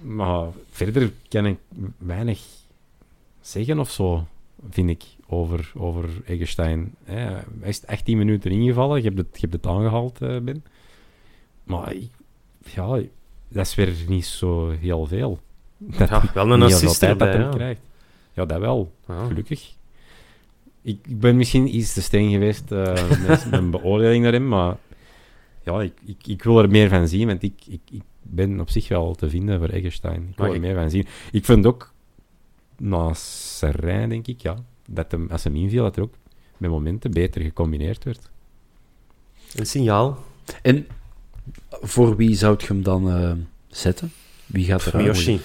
[0.00, 1.58] Maar verder kan ik
[1.98, 2.40] weinig
[3.40, 4.26] zeggen of zo,
[4.70, 6.94] vind ik, over, over Eggestein.
[7.04, 10.64] Hij is 18 minuten ingevallen, je hebt het, je hebt het aangehaald, eh, Ben.
[11.64, 11.94] Maar
[12.74, 13.00] ja,
[13.48, 15.38] dat is weer niet zo heel veel.
[15.78, 17.42] Dat Ja, wel een niet heel veel assist tijd dat erbij.
[17.42, 17.56] hij Ja.
[17.56, 17.80] krijgt.
[18.34, 18.92] Ja, dat wel.
[19.06, 19.74] Gelukkig.
[20.82, 24.76] Ik, ik ben misschien iets te streng geweest eh, met mijn beoordeling daarin, maar
[25.62, 28.70] ja, ik, ik, ik wil er meer van zien, want ik, ik, ik ben op
[28.70, 30.28] zich wel te vinden voor Eggestein.
[30.30, 31.06] Ik wil er meer van zien.
[31.32, 31.92] Ik vind ook,
[32.76, 34.56] na Serijn, denk ik, ja,
[34.88, 36.14] dat hem, als hem inviel, dat er ook
[36.56, 38.30] met momenten beter gecombineerd werd.
[39.54, 40.24] Een signaal.
[40.62, 40.86] En
[41.70, 43.32] voor wie zou je hem dan eh,
[43.68, 44.12] zetten?
[44.46, 45.40] Wie gaat er Miyoshi.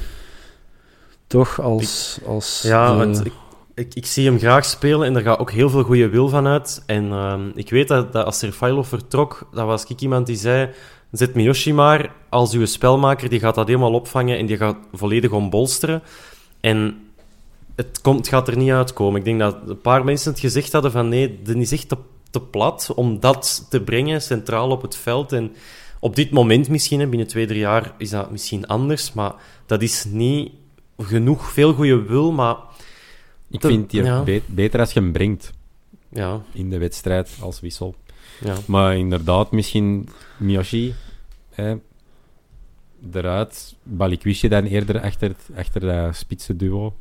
[1.30, 2.20] Toch als...
[2.26, 3.34] als Ja, de- want ik,
[3.74, 6.48] ik, ik zie hem graag spelen en er gaat ook heel veel goede wil van
[6.48, 6.84] uit.
[6.86, 10.70] En ehm, ik weet dat, dat als Serfailov vertrok, dat was ik iemand die zei...
[11.12, 15.32] Zet Miyoshi maar als uw spelmaker, die gaat dat helemaal opvangen en die gaat volledig
[15.32, 16.02] ombolsteren.
[16.60, 16.98] En
[17.76, 19.20] het, komt, het gaat er niet uitkomen.
[19.20, 21.98] Ik denk dat een paar mensen het gezegd hadden van nee, dit is echt te,
[22.30, 25.32] te plat om dat te brengen centraal op het veld.
[25.32, 25.56] En
[26.00, 29.14] op dit moment misschien, binnen twee, drie jaar, is dat misschien anders.
[29.14, 29.34] Maar
[29.66, 30.52] dat is niet
[31.00, 32.56] genoeg, veel goede wil, maar
[33.50, 34.22] Ik Te- vind die ja.
[34.24, 35.52] be- beter als je hem brengt
[36.10, 37.96] ja, in de wedstrijd als wissel.
[38.44, 38.56] ja.
[38.68, 40.94] Maar inderdaad, misschien Miyoshi
[41.50, 41.76] hè,
[43.14, 43.76] eruit.
[43.84, 46.94] Balikwisje dan eerder achter, achter dat spitse duo.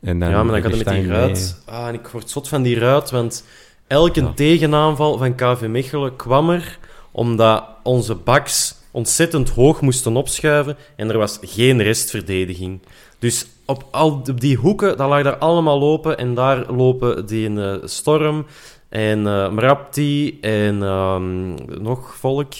[0.00, 1.62] En dan ja, maar dan gaat het met die ruit.
[1.66, 3.44] Ah, en ik word zot van die ruit, want
[3.86, 4.32] elke Ja.
[4.32, 6.78] tegenaanval van KV Mechelen kwam er
[7.10, 12.80] omdat onze backs ontzettend hoog moesten opschuiven en er was geen restverdediging.
[13.22, 17.60] Dus op, al, op die hoeken, dat lag daar allemaal open en daar lopen die
[17.60, 18.46] eh, Storm
[18.88, 22.52] en eh Mrapti en ehm, nog volk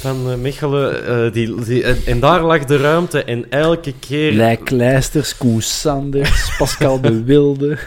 [0.00, 1.06] van eh, Mechelen.
[1.06, 4.32] eh, die, die, en, en daar lag de ruimte en elke keer...
[4.32, 7.78] Lijk Leisters, Koen Sanders, Pascal de Wilde.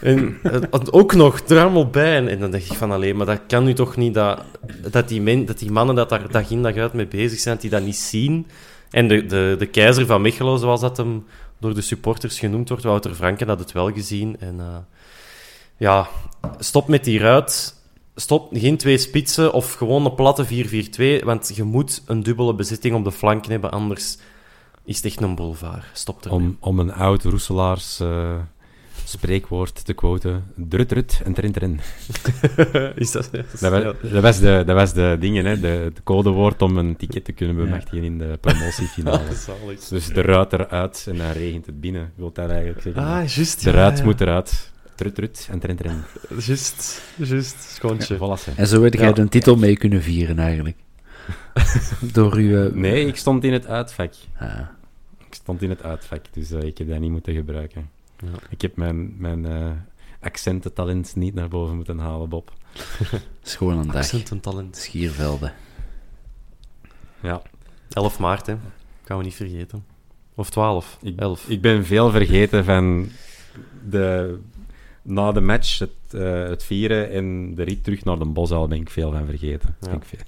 [0.00, 0.38] En
[0.90, 2.16] ook nog er allemaal bij.
[2.16, 4.40] En, en dan dacht ik van, alleen, maar dat kan nu toch niet dat,
[4.90, 7.54] dat, die, men, dat die mannen dat daar dag in dag uit mee bezig zijn,
[7.54, 8.46] dat die dat niet zien.
[8.90, 11.24] En de, de, de keizer van Mechelen, zoals dat hem
[11.64, 14.36] door de supporters genoemd wordt, Wouter Franken, had het wel gezien.
[14.40, 14.76] En eh,
[15.76, 16.08] ja,
[16.58, 17.74] stop met die ruit.
[18.14, 20.46] Stop, geen twee spitsen of gewoon een platte
[21.20, 24.18] 4-4-2, want je moet een dubbele bezetting op de flanken hebben, anders
[24.84, 25.84] is het echt een boulevard.
[25.92, 26.38] Stop ermee.
[26.38, 28.36] Om, om een oud Roeselaars eh,
[29.04, 30.44] spreekwoord te quoten.
[30.56, 31.80] Drut, drut en trin, trin.
[32.94, 33.30] is dat...
[33.60, 36.96] Dat was, dat was de, dat was de dingen, hè, de, het codewoord om een
[36.96, 39.20] ticket te kunnen bemachtigen in de promotiefinale.
[39.90, 43.02] Dus de ruit eruit en dan regent het binnen, wil dat eigenlijk zeggen.
[43.02, 43.64] Ah, juist.
[43.64, 44.04] de ja, ruit ja.
[44.04, 44.72] moet eruit.
[44.94, 46.02] Trut, trut en trin, trin.
[46.46, 47.56] Juist, juist.
[47.60, 48.16] Schoontje.
[48.16, 48.54] Voilà.
[48.56, 49.12] En zo heb jij Ja.
[49.12, 50.76] de titel mee kunnen vieren, eigenlijk.
[52.00, 52.64] Door uw...
[52.66, 54.12] eh, Nee, ik stond in het uitvak.
[54.38, 54.58] ah,
[55.28, 57.90] Ik stond in het uitvak, dus eh, ik heb dat niet moeten gebruiken.
[58.24, 58.38] Ja.
[58.48, 59.70] Ik heb mijn, mijn eh,
[60.20, 62.52] accententalent niet naar boven moeten halen, Bob.
[63.44, 63.96] is gewoon een dag.
[63.96, 64.76] Accent en talent.
[64.76, 65.52] Schiervelden.
[67.22, 67.42] Ja,
[67.90, 68.56] 11 maart, hè.
[69.04, 69.84] Gaan we niet vergeten.
[70.34, 70.98] Of 12.
[71.02, 71.48] ik, 11.
[71.48, 73.08] ik ben veel vergeten van
[73.88, 74.38] de,
[75.02, 78.80] na de match, het, eh, het vieren en de rit terug naar de bosuil ben
[78.80, 79.76] ik veel van vergeten.
[79.80, 79.86] Ja.
[79.88, 80.18] Ben ik veel-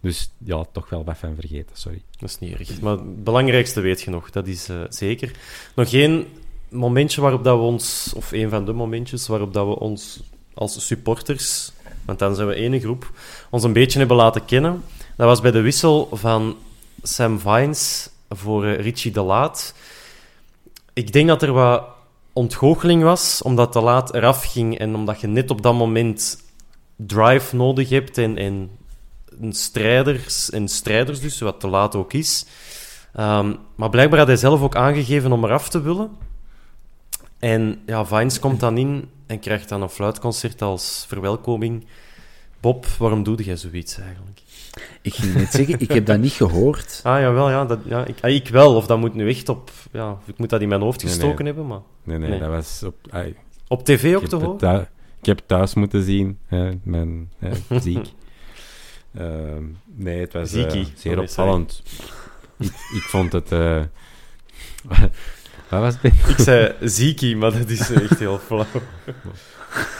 [0.00, 2.02] Dus ja, toch wel wat van vergeten, sorry.
[2.18, 2.80] Dat is niet erg.
[2.80, 5.30] Maar het belangrijkste weet je nog, dat is eh, zeker.
[5.74, 6.26] Nog geen
[6.72, 10.20] momentje waarop dat we ons, of een van de momentjes waarop dat we ons
[10.54, 11.72] als supporters,
[12.04, 13.10] want dan zijn we ene groep,
[13.50, 14.82] ons een beetje hebben laten kennen.
[15.16, 16.56] Dat was bij de wissel van
[17.02, 19.74] Sam Vines voor eh, Richie de Laat.
[20.92, 21.84] Ik denk dat er wat
[22.32, 26.42] ontgoocheling was, omdat de Laat eraf ging en omdat je net op dat moment
[26.96, 28.70] drive nodig hebt en, en
[29.50, 32.46] strijders en strijders dus, wat te laat ook is.
[33.12, 36.10] Ehm, maar blijkbaar had hij zelf ook aangegeven om eraf te willen.
[37.42, 41.86] En ja, Vines komt dan in en krijgt dan een fluitconcert als verwelkoming.
[42.60, 44.40] Bob, waarom doe jij zoiets eigenlijk?
[45.00, 47.00] Ik ging net zeggen, ik heb dat niet gehoord.
[47.04, 48.74] Ah, jawel, ja, dat, ja ik, ah, ik wel.
[48.76, 49.70] Of dat moet nu echt op...
[49.92, 51.46] Ja, ik moet dat in mijn hoofd gestoken nee.
[51.46, 51.80] hebben, maar...
[52.02, 52.38] Nee, nee, Nee.
[52.38, 52.94] dat was op...
[53.10, 53.36] ai,
[53.68, 54.88] Op tv ook te horen?
[55.20, 58.06] ik heb thuis moeten zien, hè, mijn hè, ziek.
[59.14, 59.64] Ehm,
[59.94, 60.86] nee, het was Ziekie.
[60.94, 61.82] zeer opvallend.
[62.58, 63.52] ik, ik vond het...
[63.52, 63.82] eh
[65.80, 66.12] wat was het?
[66.28, 68.64] Ik zei ziekie, maar dat is echt heel flauw.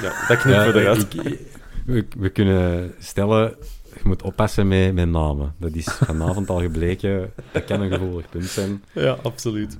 [0.03, 1.15] ja, dat knippen we eruit.
[1.25, 1.41] ik-
[1.87, 3.55] we, we kunnen stellen,
[3.95, 5.55] je moet oppassen met, met namen.
[5.59, 7.33] Dat is vanavond al gebleken.
[7.53, 8.83] Dat kan een gevoelig punt zijn.
[8.93, 9.79] Ja, absoluut.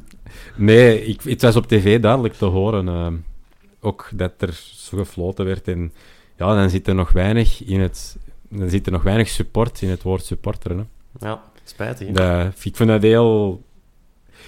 [0.57, 2.89] Nee, ik, het was op tv duidelijk te horen.
[2.89, 3.07] eh,
[3.81, 5.69] ook dat er zo gefloten werd.
[5.69, 5.93] En
[6.37, 8.17] ja, dan zit er nog weinig in het...
[8.49, 10.71] Dan zit er nog weinig support in het woord supporter.
[10.77, 10.83] Hè.
[11.29, 12.09] Ja, spijtig.
[12.19, 12.47] hè?
[12.49, 13.63] Ik vind dat heel...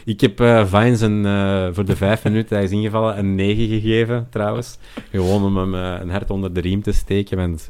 [0.05, 3.68] Ik heb eh Vines een, eh, voor de vijf minuten, hij is ingevallen, een 9
[3.68, 4.78] gegeven, trouwens.
[5.11, 7.68] Gewoon om hem eh, een hart onder de riem te steken, want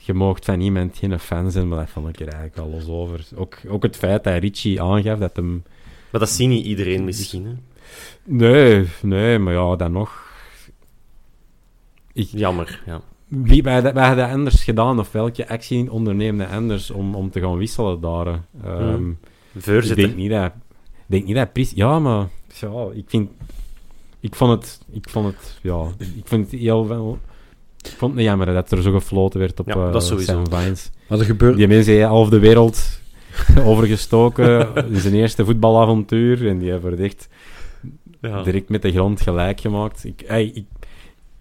[0.00, 2.88] je moogt van iemand geen fan zijn, maar dat vond ik er eigenlijk al los
[2.88, 3.26] over.
[3.34, 5.62] Ook, ook het feit dat Richie aangaf dat hem...
[6.10, 7.44] Maar dat ziet niet iedereen misschien.
[7.44, 7.52] Hè?
[8.24, 10.30] Nee, nee, maar ja, dan nog...
[12.12, 13.00] Ik, Jammer, ja.
[13.28, 17.56] wie, wij, wij hadden anders gedaan, of welke actie onderneemde anders om, om te gaan
[17.56, 18.40] wisselen daar?
[18.62, 19.18] Hmm.
[19.52, 20.52] Ik denk niet dat...
[21.12, 21.72] Ik denk niet dat Pries...
[21.74, 22.28] Ja, maar...
[22.60, 23.30] Ja, ik vind...
[24.20, 24.80] Ik vond het...
[24.92, 25.58] Ik vond het...
[25.62, 27.18] Ja, ik vond het heel wel...
[27.82, 30.44] Ik vond het niet jammer dat er zo gefloten werd op Ja, eh, dat sowieso.
[30.44, 30.90] Sam Vines.
[31.06, 31.56] Wat er gebeurt...
[31.56, 33.00] Die mensen heeft half de wereld
[33.64, 36.48] overgestoken in zijn eerste voetbalavontuur.
[36.48, 37.28] En die hebben het echt
[38.20, 38.42] Ja.
[38.42, 40.04] direct met de grond gelijk gemaakt.
[40.04, 40.64] Ik, ey, ik,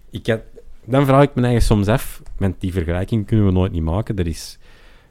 [0.10, 0.42] ik had,
[0.86, 4.18] dan vraag ik me eigenlijk soms af, want die vergelijking kunnen we nooit niet maken.
[4.18, 4.58] Er is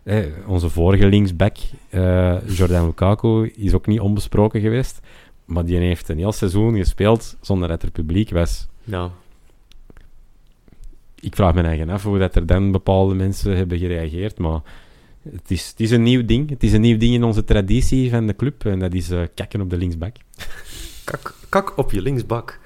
[0.03, 1.57] eh, onze vorige linksback,
[1.89, 5.01] eh Jordan Lukaku, is ook niet onbesproken geweest.
[5.45, 8.69] Maar die heeft een heel seizoen gespeeld zonder dat er publiek was.
[8.85, 9.11] Ja.
[11.21, 14.39] Ik vraag me eigen af hoe dat er dan bepaalde mensen hebben gereageerd.
[14.39, 14.61] Maar
[15.23, 16.51] het is, het is een nieuw ding.
[16.51, 18.65] Het is een nieuw ding in onze traditie van de club.
[18.65, 20.17] En dat is eh, kakken op de linksback.
[21.05, 22.59] Kak, kak op je linksbak.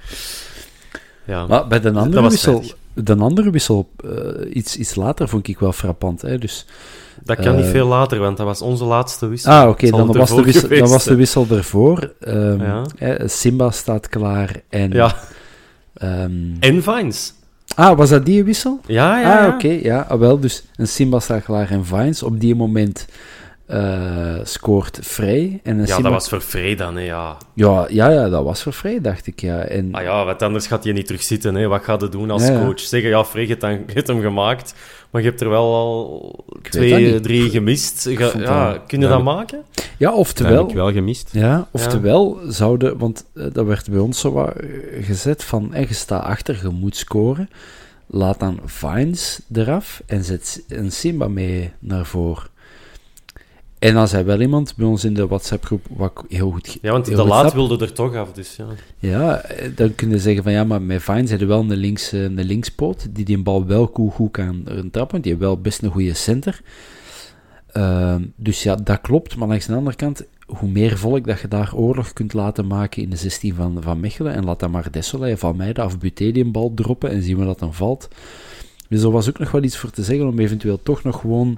[1.27, 1.47] Ja.
[1.47, 2.65] Maar bij de andere wissel,
[2.95, 6.23] de andere wissel eh, iets, iets later vond ik wel frappant.
[6.23, 6.39] Hè?
[6.39, 6.67] Dus,
[7.25, 9.53] Dat kan niet eh, veel later, want dat was onze laatste wissel.
[9.53, 12.13] ah, oké, dan, was de wissel- dan was de wissel ervoor.
[12.21, 12.83] Ehm, Ja.
[13.27, 14.91] Simba staat klaar en...
[14.93, 15.15] Ja,
[15.95, 17.35] ehm, en Vines.
[17.75, 18.81] ah, was dat die wissel?
[18.87, 20.07] Ja, ja, ah, oké, ja.
[20.09, 22.23] Ah, wel, dus een Simba staat klaar en Vines.
[22.23, 23.07] Op die moment
[23.67, 25.61] eh, scoort Frey.
[25.63, 27.37] En een Ja, dat was voor Frey dan, hè, ja.
[27.55, 29.59] ja, ja, ja, dat was voor Frey, dacht ik, ja.
[29.59, 31.67] En, Ah ja, wat anders gaat hij niet terugzitten, hè.
[31.69, 32.65] Wat gaat hij doen als Ja, ja.
[32.65, 32.81] coach?
[32.81, 34.75] Zeggen, ja, Frey, je hebt dan- je hebt hem gemaakt,
[35.11, 38.09] maar je hebt er wel al twee, drie gemist.
[38.11, 39.63] Ga- ja, kun je Ja, dat maken?
[39.75, 40.69] ja, Dat heb oftewel...
[40.69, 41.29] ik wel gemist.
[41.33, 44.69] Ja, oftewel zouden, want eh, dat werd bij ons zo wat eh,
[45.05, 47.49] gezet van, je staat achter, je moet scoren.
[48.07, 52.53] Laat dan Vines eraf en zet een Simba mee naar voren.
[53.85, 56.79] En dan zei wel iemand bij ons in de WhatsApp-groep, wat ik heel goed...
[56.83, 58.67] Ja, want de goed laat wilde er toch af, dus ja.
[58.99, 61.77] Ja, eh, dan kun je zeggen van, ja, maar met Vines heb je wel een,
[61.77, 65.45] links, eh, een linkspoot, die die bal wel goed, goed kan trappen, want die heeft
[65.45, 66.61] wel best een goede center.
[67.73, 69.37] Ehm, dus ja, dat klopt.
[69.37, 73.03] Maar langs de andere kant, hoe meer volk dat je daar oorlog kunt laten maken
[73.03, 76.25] in de 16 van, van Mechelen, en laat dan maar Dessolé of Almeida of Buté
[76.25, 78.09] een bal droppen en zien we dat dan valt.
[78.89, 81.57] Dus er was ook nog wel iets voor te zeggen om eventueel toch nog gewoon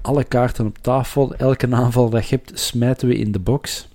[0.00, 3.88] alle kaarten op tafel, elke aanval dat je hebt, smijten we in de box.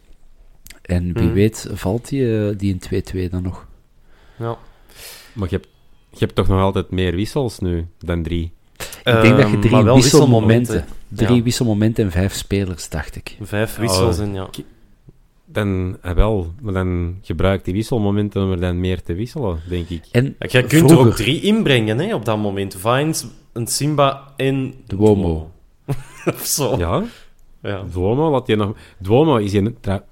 [0.82, 1.34] En wie Mhm.
[1.34, 3.68] weet valt die, eh, die in 2-2 dan nog.
[4.38, 4.58] Ja.
[5.34, 5.68] Maar je hebt,
[6.10, 8.52] je hebt toch nog altijd meer wissels nu dan drie?
[8.78, 11.44] Ik denk dat je Ehm, drie wisselmomenten, drie Ja.
[11.44, 13.38] wisselmomenten en vijf spelers, dacht ik.
[13.42, 14.48] Vijf wissels Oh, en ja.
[15.46, 19.90] Dan, eh, wel, maar dan gebruik die wisselmomenten om er dan meer te wisselen, denk
[19.90, 20.04] ik.
[20.12, 22.76] En Jij kunt er ook drie inbrengen hè, op dat moment.
[22.80, 24.74] Vines, een Simba en...
[24.88, 25.52] Duomo.
[26.34, 26.78] of zo.
[26.78, 27.04] Ja,
[27.62, 27.84] Ja.
[27.94, 28.76] Duomo, laat je nog...
[28.98, 29.60] Duomo is.
[29.82, 30.04] Tra...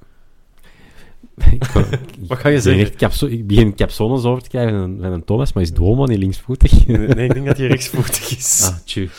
[2.28, 2.82] Wat ga je Ik zeggen?
[2.84, 5.74] echt capso- ik begin capsones over te krijgen van een, van een Thomas, maar is
[5.74, 6.88] Duomo niet linksvoetig?
[6.88, 8.62] Nee, nee, ik denk dat hij rechtsvoetig is.
[8.72, 9.10] ah, tju.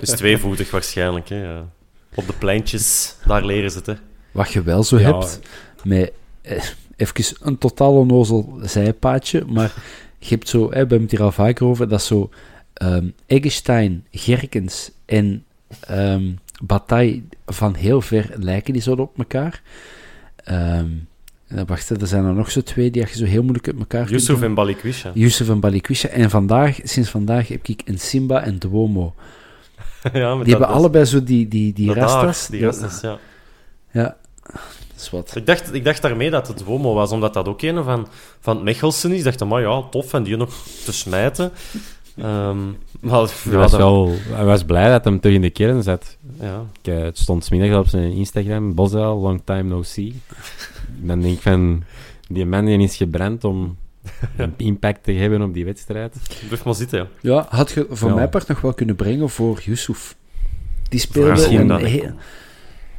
[0.00, 1.28] Dus tweevoetig waarschijnlijk.
[1.28, 1.68] Hè, ja.
[2.14, 3.86] Op de pleintjes, daar leren ze het.
[3.86, 3.94] Hè.
[4.32, 5.04] Wat je wel zo Ja.
[5.12, 5.40] hebt,
[5.84, 6.62] met eh,
[6.96, 9.74] even een totaal onnozel zijpaadje, maar
[10.18, 12.30] je hebt zo, hè, we hebben het hier al vaker over, dat zo
[12.72, 15.44] ehm Eggestein, Gerkens en
[15.80, 19.62] ehm Bataille van heel ver lijken die zo op elkaar.
[20.44, 20.88] Ehm
[21.48, 24.06] dan wacht, er zijn er nog zo twee die je zo heel moeilijk uit elkaar
[24.06, 25.10] kunt Yusuf en Balikwisha.
[25.14, 26.08] Yusuf en Balikwisha.
[26.08, 29.14] En vandaag, sinds vandaag heb ik een Simba en Duomo.
[30.12, 32.46] ja, Die hebben allebei zo die, die, die rastas.
[32.46, 33.18] Die rastas, ja.
[33.90, 34.16] Ja,
[34.52, 35.36] dat is wat.
[35.36, 38.08] Ik dacht, ik dacht daarmee dat het Duomo was, omdat dat ook een van,
[38.40, 39.18] van het Mechelsen is.
[39.18, 40.54] Ik dacht, maar ja, tof, en die nog
[40.84, 41.52] te smijten.
[42.16, 42.56] Ehm,
[43.00, 45.82] maar Hij, ja, was dat- wel, hij was blij dat hem terug in de kern
[45.82, 46.16] zat.
[46.40, 46.64] ja.
[46.82, 50.20] Ik, eh, het stond smiddags op zijn Instagram, Bosel, long time no see.
[50.98, 51.82] Dan denk ik van,
[52.28, 53.76] die man die is gebrand om
[54.36, 56.16] een impact te hebben op die wedstrijd.
[56.46, 57.06] Blijf maar zitten, ja.
[57.34, 58.14] Ja, had je voor Ja.
[58.14, 60.16] mijn part nog wel kunnen brengen voor Yusuf.
[60.88, 62.10] Die speelde een heel...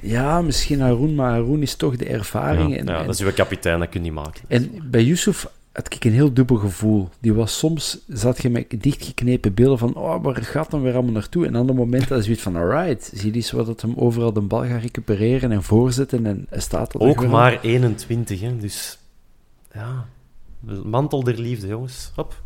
[0.02, 2.70] Ja, misschien Haroun, maar Haroun is toch de ervaring.
[2.72, 4.42] Ja, en, ja, en, dat is uw kapitein, dat kun je niet maken.
[4.48, 5.48] en bij Yusuf
[5.78, 7.10] had ik een heel dubbel gevoel.
[7.20, 11.12] Die was soms, zat je met dichtgeknepen beelden van, oh, waar gaat hem weer allemaal
[11.12, 11.46] naartoe?
[11.46, 14.34] En andere momenten dat is zoiets van, alright, zie je eens wat dat hem overal
[14.34, 18.58] de bal gaat recupereren en voorzetten en staat er Ook maar 21, hè.
[18.58, 19.00] Dus,
[19.74, 20.08] ja...
[20.84, 22.12] Mantel der liefde, jongens.
[22.16, 22.42] Hop.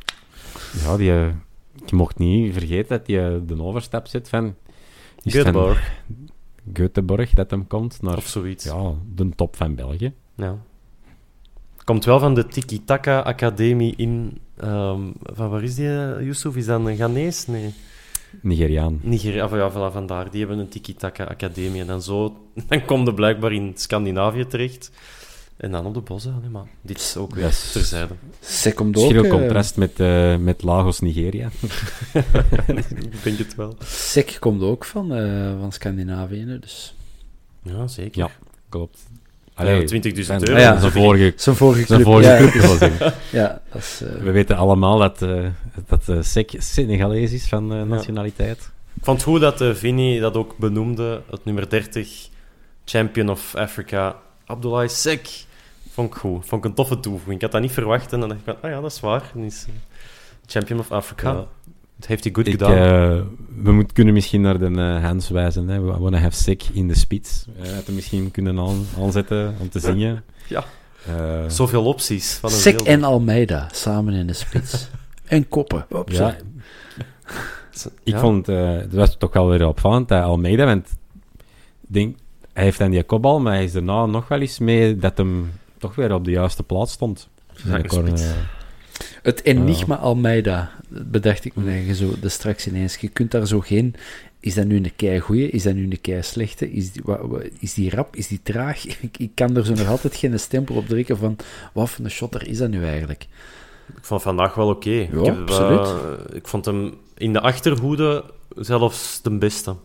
[0.83, 1.33] Ja, die, eh,
[1.85, 4.55] je mocht niet vergeten dat hij eh, de overstap zit van
[5.23, 5.91] Göteborg,
[6.73, 8.63] Göteborg dat hem komt naar of zoiets.
[8.63, 10.13] ja, de top van België.
[10.35, 10.57] Ja.
[11.83, 14.39] Komt wel van de Tiki Taka Academie in...
[14.57, 16.55] ehm, van waar is die, eh, Yusuf?
[16.55, 17.51] Is dat een Ghanese?
[17.51, 17.73] Nee.
[18.41, 18.99] Nigeriaan.
[19.01, 20.31] Nigeria, of ja, voilà, vandaar.
[20.31, 21.81] Die hebben een Tiki Taka Academie.
[21.81, 22.37] En dan zo...
[22.67, 24.91] Dan komt de blijkbaar in Scandinavië terecht.
[25.57, 26.37] En dan op de bossen.
[26.41, 28.13] Nee, maar dit is ook weer terzijde.
[28.39, 31.49] Zij komt ook, Schil contrast met, eh, met Lagos, Nigeria.
[33.11, 33.75] Ik denk het wel.
[33.83, 36.95] Sek komt ook van, eh, van Scandinavië, dus...
[37.63, 38.21] Ja, zeker.
[38.21, 38.31] Ja,
[38.69, 38.99] klopt.
[39.53, 40.59] Allee, 20.000 zijn- euro.
[40.59, 40.79] Ja.
[40.79, 43.13] Zijn vorige, Zijn vorige zijn club, vorige ja, club was hij.
[43.41, 44.01] ja, dat is...
[44.01, 45.45] eh, We weten allemaal dat, eh
[45.87, 48.71] dat eh, Sek Senegalees is van eh, nationaliteit.
[48.93, 51.21] Ik vond het goed dat uh, Vinny dat ook benoemde.
[51.29, 52.27] Het nummer 30,
[52.85, 55.29] Champion of Africa, Abdoulaye Sek.
[55.91, 56.45] Vond ik goed.
[56.45, 57.35] Vond ik een toffe toevoeging.
[57.35, 58.13] Ik had dat niet verwacht.
[58.13, 59.23] En dan dacht ik van, ah ja, dat is waar.
[59.33, 59.65] Hij is
[60.45, 61.31] Champion of Africa.
[61.31, 61.45] Ja.
[62.01, 62.71] Dat heeft hij goed Ik, gedaan.
[62.71, 63.21] eh,
[63.63, 65.67] we moet, kunnen misschien naar de eh, Hans wijzen.
[65.67, 65.81] Hè.
[65.81, 67.45] We wanna have Sek in de spits.
[67.59, 70.23] Uh, dat we misschien kunnen aan, aanzetten om te zingen.
[70.47, 70.63] Ja.
[71.05, 72.33] Eh, Zoveel opties.
[72.33, 72.83] Van wilde.
[72.83, 74.87] en Almeida samen in de spits.
[75.25, 75.85] en koppen.
[76.05, 76.35] ja,
[78.03, 78.19] ik Ja.
[78.19, 80.87] vond het was toch wel weer opvallend dat Almeida, want
[81.81, 82.15] ik denk,
[82.53, 85.51] hij heeft dan die kopbal, maar hij is daarna nog wel eens mee dat hem
[85.77, 87.29] toch weer op de juiste plaats stond.
[87.63, 87.77] Ja,
[89.21, 92.95] Het enigma Almeida, dat bedacht ik me eigenlijk zo de straks ineens.
[92.95, 93.95] Je kunt daar zo geen...
[94.39, 95.49] Is dat nu een kei goeie?
[95.49, 96.71] Is dat nu een kei slechte?
[96.71, 98.15] Is die, wa- wa- is die rap?
[98.15, 98.85] Is die traag?
[99.01, 101.35] Ik, ik kan er zo nog altijd geen stempel op drukken van
[101.73, 103.27] wat voor een shotter is dat nu eigenlijk?
[103.97, 104.89] Ik vond vandaag wel oké.
[104.89, 106.33] Ik heb, eh, absoluut.
[106.33, 108.23] ik vond hem in de achterhoede
[108.55, 109.75] zelfs de beste.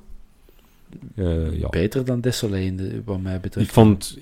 [1.16, 1.68] eh, ja.
[1.68, 3.66] Beter dan Desolé, de, wat mij betreft.
[3.66, 4.18] Ik vond,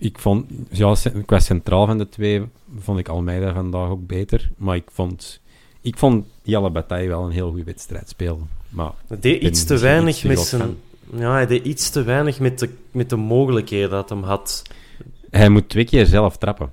[0.00, 0.94] ik, vond, ja,
[1.26, 2.42] qua centraal van de twee
[2.78, 4.50] vond ik Almeida vandaag ook beter.
[4.56, 5.40] Maar ik vond,
[5.80, 8.48] ik vond Jelle Bataille wel een heel goede wedstrijd spelen.
[8.68, 10.76] Maar Hij deed ben iets te weinig iets te met zijn...
[11.16, 14.62] Ja, hij deed iets te weinig met de, met de mogelijkheden dat hem had.
[15.30, 16.70] hij moet twee keer zelf trappen.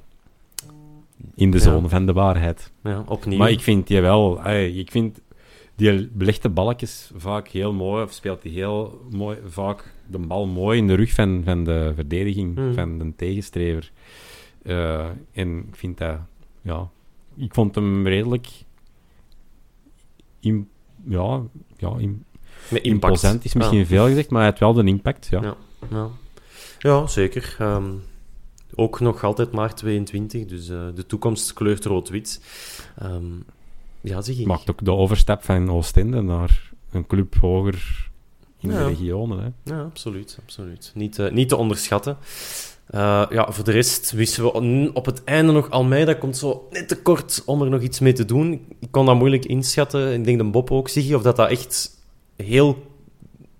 [1.35, 1.63] In de Ja.
[1.63, 2.71] zone van de waarheid.
[2.83, 3.37] Ja, opnieuw.
[3.37, 5.19] Maar ik vind die wel, ik vind
[5.77, 10.77] die belegde balletjes vaak heel mooi, of speelt hij heel mooi, vaak de bal mooi
[10.77, 12.73] in de rug van, van de verdediging, Hmm.
[12.73, 13.91] van de tegenstrever.
[14.61, 16.17] Eh, en ik vind dat,
[16.61, 16.89] ja,
[17.35, 18.47] ik vond hem redelijk,
[20.39, 20.69] in,
[21.03, 21.41] ja,
[21.77, 22.25] ja in-
[22.71, 22.85] Met impact.
[23.13, 23.85] Imposant is misschien Ja.
[23.85, 25.41] veel gezegd, maar hij heeft wel de impact, ja.
[25.41, 25.55] Ja,
[25.91, 26.09] ja.
[26.79, 27.55] ja zeker.
[27.59, 27.91] Ehm,
[28.75, 32.41] ook nog altijd maar 22, dus eh, de toekomst kleurt rood-wit.
[32.97, 33.23] Ehm,
[34.07, 34.45] ja, zeg ik.
[34.45, 38.09] Maakt ook de overstap van Oostende naar een club hoger
[38.59, 38.77] in Ja.
[38.77, 39.39] de regionen.
[39.39, 39.73] Hè.
[39.75, 40.37] Ja, absoluut.
[40.43, 40.91] absoluut.
[40.95, 42.17] Niet, eh, niet te onderschatten.
[42.87, 46.87] Eh, ja, voor de rest wisten we op het einde nog Almeida komt zo net
[46.87, 48.65] te kort om er nog iets mee te doen.
[48.79, 50.13] Ik kon dat moeilijk inschatten.
[50.13, 51.89] Ik denk de Bob ook, Ziggy, of dat dat echt
[52.35, 52.85] heel...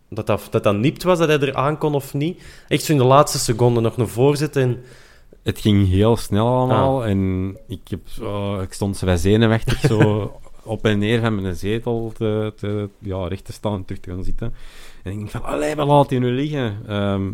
[0.09, 2.41] Dat dat, dat dat nipt was, dat hij er aan kon of niet.
[2.67, 4.77] Echt zo in de laatste seconde nog een voorzet en...
[5.47, 7.09] Het ging heel snel allemaal Ah.
[7.09, 9.99] en ik, heb zo, ik stond zo zenuwachtig zo
[10.63, 14.09] op en neer van mijn zetel te, te, ja, recht te staan en terug te
[14.09, 14.53] gaan zitten.
[15.03, 16.77] En ik denk van, allee, wat laat hij nu liggen?
[16.87, 17.29] Ehm,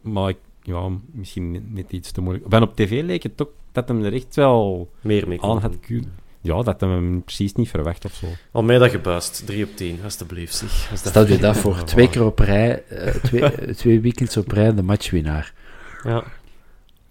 [0.00, 2.46] maar ik, ja, misschien net iets te moeilijk.
[2.48, 5.80] Van op tv leek het toch dat hem er echt wel Meer mee aan had
[5.80, 6.12] kunnen.
[6.40, 8.26] Ja, dat hij hem precies niet verwacht of zo.
[8.52, 9.46] Almeida gebuist.
[9.46, 10.54] 3 op 10, alsjeblieft.
[10.54, 10.88] Zeg.
[10.90, 14.74] Als Stel je dat voor, twee keer op rij, eh, twee, twee weekends op rij
[14.74, 15.54] de matchwinnaar.
[16.02, 16.24] Ja.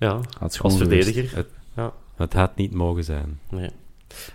[0.07, 1.35] Ja, als verdediger.
[1.35, 1.93] Het- Ja.
[2.15, 3.39] Het had niet mogen zijn.
[3.49, 3.69] Nee.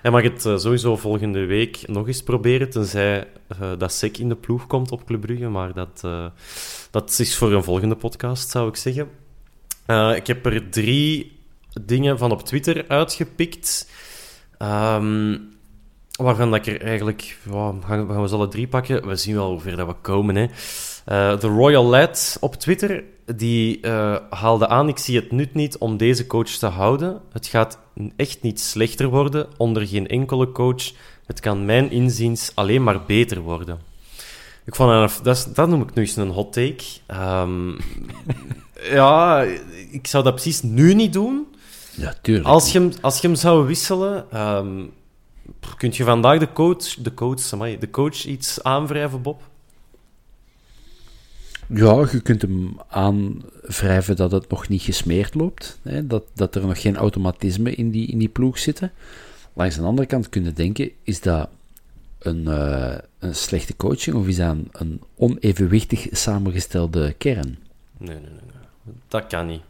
[0.02, 4.28] Hij mag het eh, sowieso volgende week nog eens proberen, tenzij eh, dat Sek in
[4.28, 5.48] de ploeg komt op Club Brugge.
[5.48, 6.26] Maar dat, eh,
[6.90, 9.08] dat is voor een volgende podcast, zou ik zeggen.
[10.16, 11.38] Ik heb er drie
[11.82, 13.90] dingen van op Twitter uitgepikt.
[14.58, 15.38] Ehm,
[16.12, 17.38] waarvan dat ik er eigenlijk...
[17.50, 19.06] Ja, gaan, we ze alle drie pakken?
[19.08, 20.34] We zien wel hoe ver dat we komen.
[20.36, 20.46] Hè.
[21.36, 23.04] De Royal Lad op Twitter,
[23.36, 24.88] die eh, haalde aan...
[24.88, 27.20] Ik zie het nut niet om deze coach te houden.
[27.32, 27.78] Het gaat
[28.16, 30.82] echt niet slechter worden onder geen enkele coach.
[31.26, 33.78] Het kan mijn inziens alleen maar beter worden.
[34.64, 36.84] Ik vond dat, dat, is- dat noem ik nu eens een hot take.
[37.06, 37.68] Ehm,
[38.98, 39.42] ja,
[39.90, 41.46] ik zou dat precies nu niet doen.
[41.96, 42.46] Ja, tuurlijk.
[42.48, 44.84] Als je hem, als je hem zou wisselen, ehm
[45.76, 49.42] kun je vandaag de coach, de coach, amai, de coach iets aanwrijven, Bob?
[51.68, 55.78] Ja, je kunt hem aanwrijven dat het nog niet gesmeerd loopt.
[55.82, 56.06] Hè?
[56.06, 58.92] Dat, dat er nog geen automatisme in die, in die ploeg zitten.
[59.52, 61.48] Langs de andere kant kunnen denken, is dat
[62.18, 67.58] een, eh, een slechte coaching of is dat een, onevenwichtig samengestelde kern?
[67.98, 68.94] Nee, nee, nee.
[69.08, 69.62] Dat kan niet.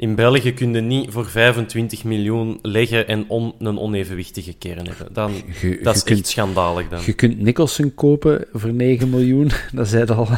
[0.00, 5.12] In België kun je niet voor 25 miljoen leggen en on- een onevenwichtige kern hebben.
[5.12, 7.00] Dan, Je, dat je is kunt, echt schandalig dan.
[7.06, 9.50] Je kunt Nicholson kopen voor 9 miljoen.
[9.74, 10.28] Dan zijn al,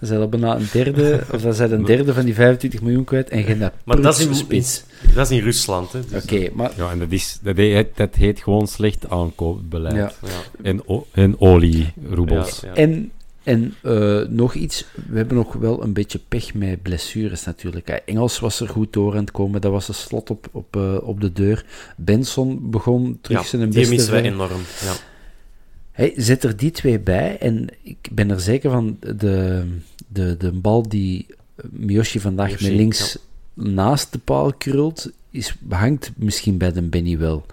[0.00, 3.28] zijn al bijna een derde, of dan zijn een derde van die 25 miljoen kwijt.
[3.28, 4.84] En je hebt Maar dat is, in, spits.
[5.02, 5.92] in- dat is in Rusland.
[5.92, 9.94] Hè, dus, Oké, maar Ja, en dat, is, dat, heet, dat heet gewoon slecht aankoopbeleid.
[9.94, 10.12] Ja.
[10.22, 10.28] Ja,
[10.62, 10.82] En,
[11.12, 12.60] en olieroebels.
[12.60, 12.74] ja, ja.
[12.74, 13.10] En,
[13.42, 17.88] en eh, nog iets, we hebben nog wel een beetje pech met blessures natuurlijk.
[17.88, 20.96] Engels was er goed door aan het komen, dat was een slot op, op, eh,
[21.02, 21.64] op de deur.
[21.96, 24.60] Benson begon terug Ja, zijn die beste missen wij ver- enorm.
[24.82, 26.10] Ja.
[26.16, 29.64] Zet er die twee bij en ik ben er zeker van, de,
[30.08, 31.26] de, de bal die
[31.70, 33.18] Miyoshi vandaag Miyoshi, met links
[33.54, 37.46] naast de paal krult, is, hangt misschien bij de Benny wel.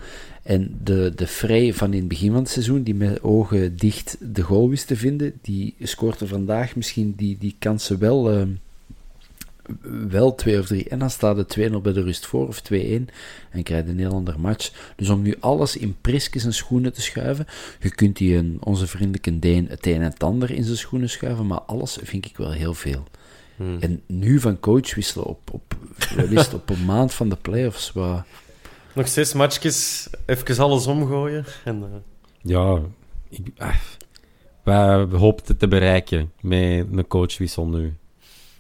[0.50, 4.18] En de, de Vrij van in het begin van het seizoen, die met ogen dicht
[4.20, 8.42] de goal wist te vinden, die scoort er vandaag misschien die, die kansen wel, eh,
[10.10, 10.90] wel twee of drie.
[10.90, 13.10] En dan staat het 2-0 bij de rust voor, of 2-1,
[13.52, 14.94] en krijg je een heel ander match.
[14.96, 17.46] Dus om nu alles in Priskes en schoenen te schuiven,
[17.80, 21.10] je kunt die een, onze vriendelijke Deen het een en het ander in zijn schoenen
[21.10, 23.04] schuiven, maar alles vind ik wel heel veel.
[23.56, 23.78] Hmm.
[23.80, 25.78] En nu van coach wisselen op, op,
[26.16, 28.24] het, op een maand van de playoffs, wat...
[28.94, 31.46] Nog zes matchjes, even alles omgooien.
[31.64, 32.00] En, eh,
[32.42, 32.80] Ja,
[33.30, 33.76] ik, ah,
[34.64, 37.94] wij hoopten te bereiken met een coachwissel nu.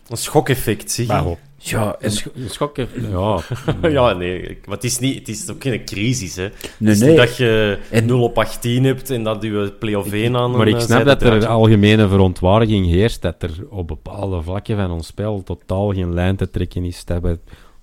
[0.07, 1.35] een schokeffect, zie je.
[1.61, 2.77] Ja, en, Een sch- een schok,
[3.11, 3.39] ja.
[3.89, 6.35] ja, nee, maar het is, niet, het is ook geen crisis.
[6.35, 6.41] Hè.
[6.43, 7.09] nee, het is nee.
[7.09, 10.67] niet dat je En- 0 op 18 hebt en dat je play-off 1 aan Maar
[10.67, 15.07] ik eh, snap dat er algemene verontwaardiging heerst, dat er op bepaalde vlakken van ons
[15.07, 17.05] spel totaal geen lijn te trekken is.
[17.05, 17.39] Dat we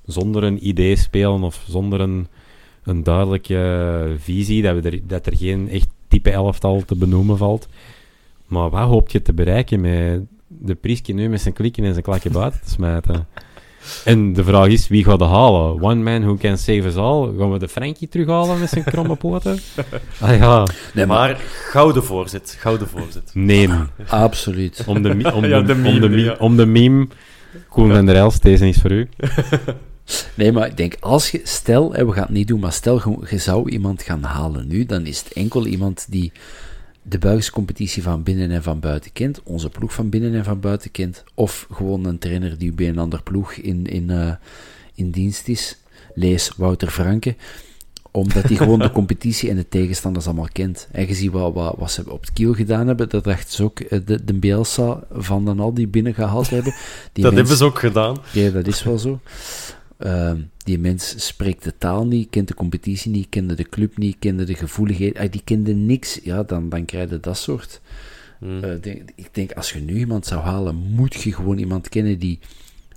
[0.07, 2.27] zonder een idee spelen of zonder een,
[2.85, 7.69] een duidelijke visie, dat, we er, dat er geen echt type elftal te benoemen valt.
[8.47, 12.05] Maar wat hoop je te bereiken met de Prieske nu met zijn klikken en zijn
[12.05, 13.27] klakje buiten te smijten?
[14.05, 15.83] En de vraag is, wie gaat de halen?
[15.83, 17.33] One man who can save us all?
[17.39, 19.59] Gaan we de Frankie terughalen met zijn kromme poten?
[20.21, 21.37] Ah ja, nee, maar,
[21.71, 23.31] gouden voorzet, gouden voorzet.
[23.35, 23.69] nee.
[24.09, 24.85] absoluut.
[24.87, 26.37] Om de, om de, Ja, de om meme, de, mi- ja.
[26.39, 27.07] om de meme.
[27.69, 29.09] Koen van der Elst, deze is voor u.
[30.35, 32.97] Nee, maar ik denk, als je, stel, hè, we gaan het niet doen, maar stel,
[32.97, 36.33] je, je zou iemand gaan halen nu, dan is het enkel iemand die
[37.03, 40.61] de Belgische competitie van binnen en van buiten kent, onze ploeg van binnen en van
[40.61, 44.33] buiten kent, of gewoon een trainer die bij een ander ploeg in, in, eh,
[44.95, 45.79] in dienst is,
[46.15, 47.35] lees Wouter Franke,
[48.11, 50.89] omdat hij gewoon de competitie en de tegenstanders allemaal kent.
[50.93, 53.63] En je ziet wat, wat, wat ze op het kiel gedaan hebben, dat dachten ze
[53.63, 56.75] ook eh, de, de Bielsa van dan al die binnengehaald hebben.
[57.13, 58.17] Die dat hebben ze ook gedaan.
[58.33, 59.21] Ja, dat is wel zo.
[59.99, 64.17] Ehm, die mens spreekt de taal niet, kent de competitie niet, kende de club niet,
[64.19, 65.33] kende de gevoeligheid.
[65.33, 66.21] Die kende niks.
[66.23, 67.81] Ja, dan, dan krijg je dat soort.
[68.39, 68.65] Hmm.
[68.65, 72.19] Eh, denk, ik denk, als je nu iemand zou halen, moet je gewoon iemand kennen
[72.19, 72.39] die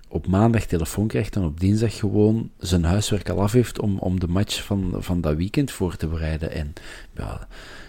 [0.07, 4.19] op maandag telefoon krijgt en op dinsdag gewoon zijn huiswerk al af heeft om, om
[4.19, 6.51] de match van, van dat weekend voor te bereiden.
[6.51, 6.73] En
[7.15, 7.47] ja,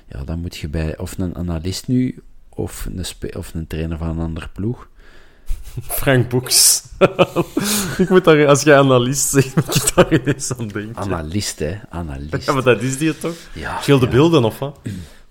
[0.08, 4.08] ja, dan moet je bij of een analist nu of een, of een trainer van
[4.08, 4.88] een andere ploeg.
[5.82, 6.82] Frank Boeks.
[7.98, 10.96] ik moet daar, als jij analist zegt, moet je daar ineens aan denken.
[10.96, 11.74] Analist, hè?
[11.88, 12.44] Analist.
[12.46, 13.34] Ja, maar dat is die toch?
[13.52, 14.10] Ja, Schil de ja.
[14.12, 14.78] beelden, of wat?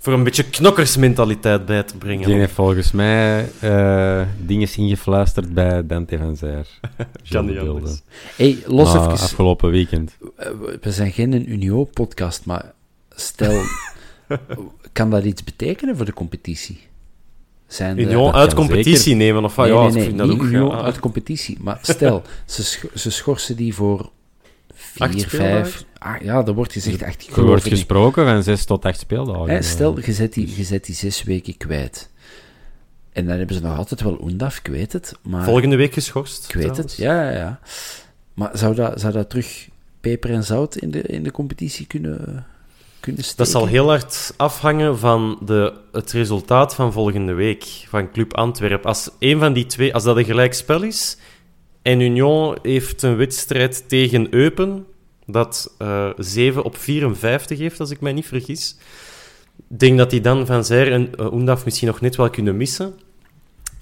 [0.01, 2.25] Voor een beetje knokkersmentaliteit bij te brengen.
[2.27, 6.67] Die heeft volgens mij eh dingen ingefluisterd bij Dante van Zijr.
[7.29, 7.73] kan niet Beelden.
[7.75, 8.01] anders.
[8.35, 9.23] Hey, los Nou, even.
[9.23, 10.17] Afgelopen weekend.
[10.37, 10.47] eh,
[10.81, 12.73] We zijn geen Unio-podcast, maar
[13.15, 13.61] stel,
[14.93, 16.79] kan dat iets betekenen voor de competitie?
[17.69, 19.17] Zijn Union dat uit competitie zeker.
[19.17, 19.65] nemen, of wat?
[19.65, 20.81] Nee, ja, nee, ik nee, vind dat ook, Union ja.
[20.81, 21.57] uit competitie.
[21.61, 24.09] Maar stel, ze, sch- ze schorsen die voor
[24.97, 25.61] Acht vier, speeldagen?
[25.65, 25.85] vijf...
[25.97, 29.49] Ah, ja, er wordt gezegd, echt, Er wordt gesproken van zes tot acht speeldagen.
[29.49, 32.09] Hè, stel, je zet, die, je zet die zes weken kwijt.
[33.11, 35.13] En dan hebben ze nog altijd wel Oendaf, ik weet het.
[35.21, 36.45] Maar Volgende week geschorst.
[36.49, 36.91] Ik weet trouwens.
[36.91, 37.59] het, ja, ja, ja.
[38.33, 39.67] Maar zou dat, zou dat terug
[40.01, 42.45] peper en zout in de, in de competitie kunnen,
[42.99, 43.43] kunnen steken?
[43.43, 48.89] Dat zal heel hard afhangen van de, het resultaat van volgende week van Club Antwerpen.
[48.89, 51.17] Als een van die twee, als dat een gelijkspel is
[51.81, 54.85] en Union heeft een wedstrijd tegen Eupen
[55.25, 58.75] dat eh 7 op 54 heeft, als ik mij niet vergis.
[59.69, 62.57] Ik denk dat die dan van Zijr en uh, Oendaf misschien nog net wel kunnen
[62.57, 62.93] missen.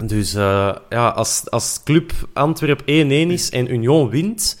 [0.04, 4.60] Dus eh, ja, als, als Club Antwerp 1-1 is en Union wint,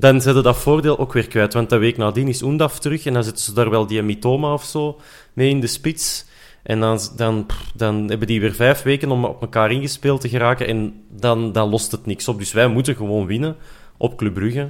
[0.00, 1.52] dan zetten dat voordeel ook weer kwijt.
[1.52, 4.52] Want de week nadien is Oendaf terug en dan zetten ze daar wel die Mitoma
[4.52, 5.00] of zo
[5.32, 6.28] mee in de spits.
[6.62, 10.66] En dan, dan, dan hebben die weer vijf weken om op elkaar ingespeeld te geraken
[10.66, 12.38] en dan, dan lost het niks op.
[12.38, 13.56] Dus wij moeten gewoon winnen
[13.96, 14.68] op Club Brugge.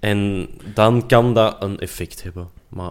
[0.00, 2.48] En dan kan dat een effect hebben.
[2.68, 2.90] Maar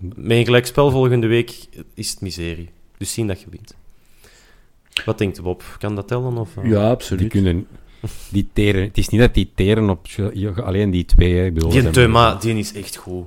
[0.00, 2.70] met een gelijkspel volgende week is het miserie.
[2.98, 3.74] Dus zien dat je wint.
[5.04, 5.76] Wat denkt Bob?
[5.78, 6.36] Kan dat tellen?
[6.36, 6.62] Of, eh?
[6.64, 7.28] Ja, Die absoluut.
[7.30, 7.66] kunnen...
[8.30, 10.06] Die teren, het is niet dat die teren op...
[10.64, 11.44] Alleen die twee, hè.
[11.44, 13.26] Ik bedoel, Die Teuma, zijn- die is echt goed.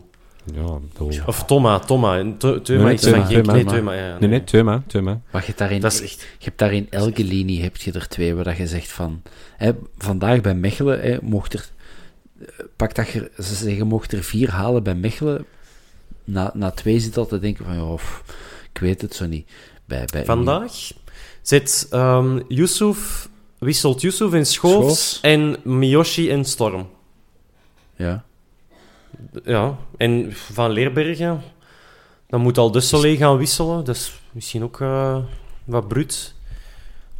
[0.53, 0.79] Ja.
[1.25, 2.33] Of Toma, Toma.
[2.37, 3.27] Teuma Nee, is Teuma, van.
[3.33, 3.53] Teuma.
[3.53, 5.21] Nee, Teuma, ja, Nee, nee, Teuma, Teuma.
[5.31, 6.19] Maar je hebt daarin, Dat is echt...
[6.19, 9.21] je hebt daar in elke linie heb je er twee waar dat je zegt van...
[9.57, 11.69] Hè, vandaag bij Mechelen, hè, mocht er...
[12.39, 15.45] eh, Pak dat je, ze zeggen, mocht er vier halen bij Mechelen.
[16.23, 18.23] Na, na twee zit al te denken van, ja, pff,
[18.73, 19.49] ik weet het zo niet.
[19.85, 20.71] Bij, bij Vandaag
[21.41, 23.28] zit ehm Yusuf,
[23.59, 25.19] wisselt Yusuf en Schoofs, Schoofs.
[25.21, 26.87] en Miyoshi en Storm.
[27.95, 28.23] Ja.
[29.43, 31.41] Ja, en Van Leerbergen,
[32.27, 33.85] dan moet al Dusselee gaan wisselen.
[33.85, 35.17] Dat is misschien ook eh,
[35.63, 36.33] wat bruut.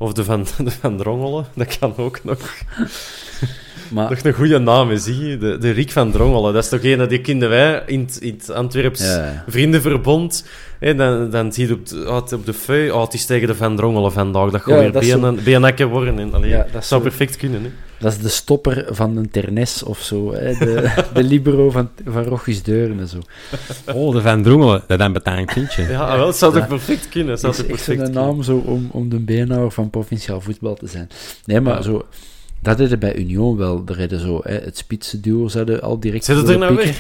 [0.02, 2.38] Of de Van, de van Drongelen, dat kan ook nog.
[3.90, 5.38] Maar, Nog een goede naam, zie je?
[5.38, 6.54] De, de Riek van Drongelen.
[6.54, 10.46] Dat is toch een die kenden wij in het, in het Antwerps Ja, vriendenverbond.
[10.80, 13.56] Hè, dan, dan zie je op de, op de feu, oh, het is tegen de
[13.56, 14.52] Van Drongelen vandaag.
[14.52, 15.20] Dat gaat Ja, weer is zo-
[15.88, 16.20] worden.
[16.20, 17.64] En, allee, Ja, dat zou zo- perfect kunnen.
[17.64, 17.70] Hè.
[18.00, 20.34] Dat is de stopper van een Ternes of zo.
[20.34, 23.20] Hè, de, de libero van, van Rochus Deuren en zo.
[23.94, 24.84] Oh, de Van Drongelen.
[24.88, 25.84] Dat is een betaald kindje.
[25.84, 27.42] Ja, wel, het zou toch perfect kunnen.
[27.42, 30.88] Dat zou is echt een naam zo om, om de beenhouwer van provinciaal voetbal te
[30.88, 31.08] zijn.
[31.46, 32.06] Nee, maar zo...
[32.62, 33.84] Dat deden bij Union wel.
[33.86, 36.96] Er hadden zo, hè, het spitsenduo zouden al direct Zet het er nou pikken.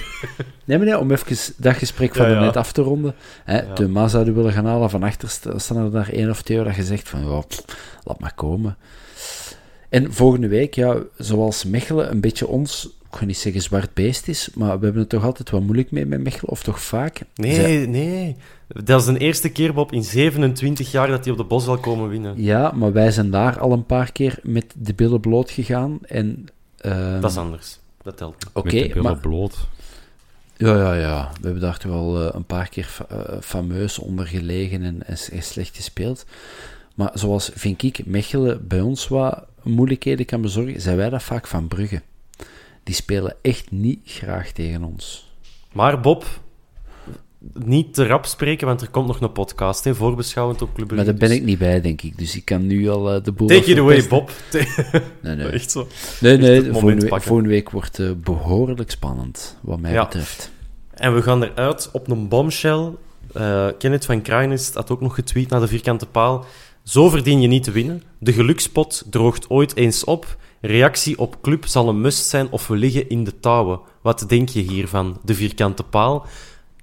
[0.65, 2.39] Nee, maar nee, om even dat gesprek van Ja, ja.
[2.39, 3.15] net af te ronden.
[3.43, 3.73] Hè, Ja.
[3.73, 4.89] Thuma zouden willen gaan halen.
[4.89, 7.63] Van achter st- staan er daar één of twee dat je zegt van, ja, pff,
[8.03, 8.77] laat maar komen.
[9.89, 14.27] En volgende week, ja, zoals Mechelen een beetje ons, ik ga niet zeggen zwart beest
[14.27, 17.21] is, maar we hebben het toch altijd wel moeilijk mee met Mechelen, of toch vaak?
[17.35, 18.35] Nee, Zij- nee.
[18.67, 21.77] Dat is de eerste keer, Bob, in 27 jaar dat hij op de bos zal
[21.77, 22.33] komen winnen.
[22.43, 25.99] Ja, maar wij zijn daar al een paar keer met de billen bloot gegaan.
[26.07, 26.45] En,
[26.77, 27.79] ehm, Dat is anders.
[28.03, 28.35] Dat telt.
[28.53, 29.17] Oké, Met de billen maar...
[29.17, 29.57] bloot.
[30.57, 31.29] Ja, ja, ja.
[31.33, 35.07] We hebben daar toch wel eh, een paar keer fa- eh, fameus onder gelegen en,
[35.07, 36.25] en slecht gespeeld.
[36.95, 41.47] Maar zoals, vind ik, Mechelen bij ons wat moeilijkheden kan bezorgen, zijn wij dat vaak
[41.47, 42.01] van Brugge.
[42.83, 45.33] Die spelen echt niet graag tegen ons.
[45.71, 46.25] Maar Bob,
[47.53, 51.05] niet te rap spreken, want er komt nog een podcast, hè, voorbeschouwend op Club Maar
[51.05, 52.17] daar ben dus- ik niet bij, denk ik.
[52.17, 53.47] Dus ik kan nu al eh, de boel...
[53.47, 54.07] Take it away.
[54.07, 54.31] Bob.
[55.21, 55.47] Nee, nee.
[55.59, 55.87] Echt zo.
[56.19, 56.63] Nee, nee.
[56.71, 57.27] Volgende, week, pakken.
[57.27, 60.03] volgende week wordt eh, behoorlijk spannend, wat mij Ja.
[60.03, 60.51] betreft.
[60.93, 62.91] En we gaan eruit op een bombshell.
[63.33, 66.45] Eh Kenneth van Kraaienest had ook nog getweet naar de vierkante paal.
[66.89, 68.03] Zo verdien je niet te winnen.
[68.19, 70.37] De gelukspot droogt ooit eens op.
[70.61, 73.79] Reactie op club zal een must zijn of we liggen in de touwen.
[74.01, 75.19] Wat denk je hiervan?
[75.23, 76.25] De vierkante paal.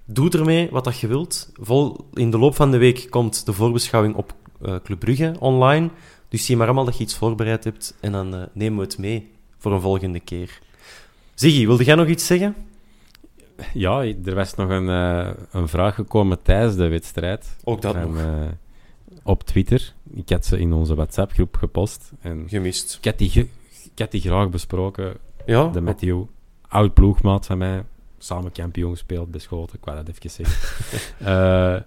[0.05, 1.51] doe ermee wat dat je wilt.
[1.55, 5.91] Vol, in de loop van de week komt de voorbeschouwing op uh, Club Brugge online.
[6.29, 8.99] Dus zie maar allemaal dat je iets voorbereid hebt en dan uh, nemen we het
[8.99, 10.61] mee voor een volgende keer.
[11.35, 12.55] Ziggy, wilde jij nog iets zeggen?
[13.73, 17.57] Ja, er was nog een, uh, een vraag gekomen tijdens de wedstrijd.
[17.65, 18.17] Ook dat nog.
[19.27, 19.93] Op Twitter.
[20.15, 22.13] Ik had ze in onze WhatsApp-groep gepost.
[22.21, 22.97] En Gemist.
[23.01, 23.51] Ik had die,
[23.93, 25.17] ik had die graag besproken.
[25.47, 25.69] Ja?
[25.69, 26.23] De Matthew,
[26.69, 27.85] oud ploegmaat van mij.
[28.19, 29.79] Samen kampioen gespeeld, beschoten.
[29.79, 31.85] Ik wou dat even zeggen.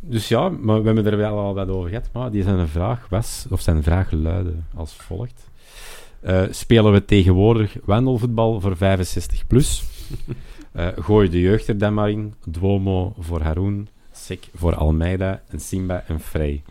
[0.00, 2.08] dus ja, maar we hebben er wel al wat over gehad.
[2.12, 5.50] Maar die zijn vraag was, of zijn vraag luidde als volgt.
[6.22, 9.84] Uh, spelen we tegenwoordig wandelvoetbal voor 65 plus?
[10.76, 12.34] Uh, gooi de jeugd er dan maar in.
[12.46, 13.88] Duomo voor Haroon,
[14.26, 16.62] Sek voor Almeida en Simba en Frey.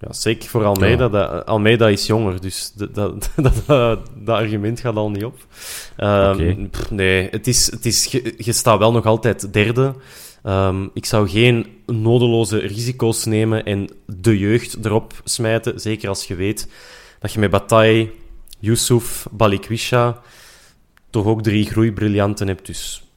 [0.00, 1.08] Ja, Sek voor Almeida.
[1.12, 1.38] Ja.
[1.38, 3.30] Almeida is jonger, dus dat, dat,
[3.66, 5.46] dat, dat argument gaat al niet op.
[5.98, 6.68] Um, okay.
[6.70, 9.94] pff, nee, het is, het is, je, je staat wel nog altijd derde.
[10.44, 15.80] Um, ik zou geen nodeloze risico's nemen en de jeugd erop smijten.
[15.80, 16.68] Zeker als je weet
[17.18, 18.10] dat je met Bataille,
[18.58, 20.20] Yusuf, Balikwisha
[21.10, 22.66] toch ook drie groeibriljanten hebt.
[22.66, 23.09] Dus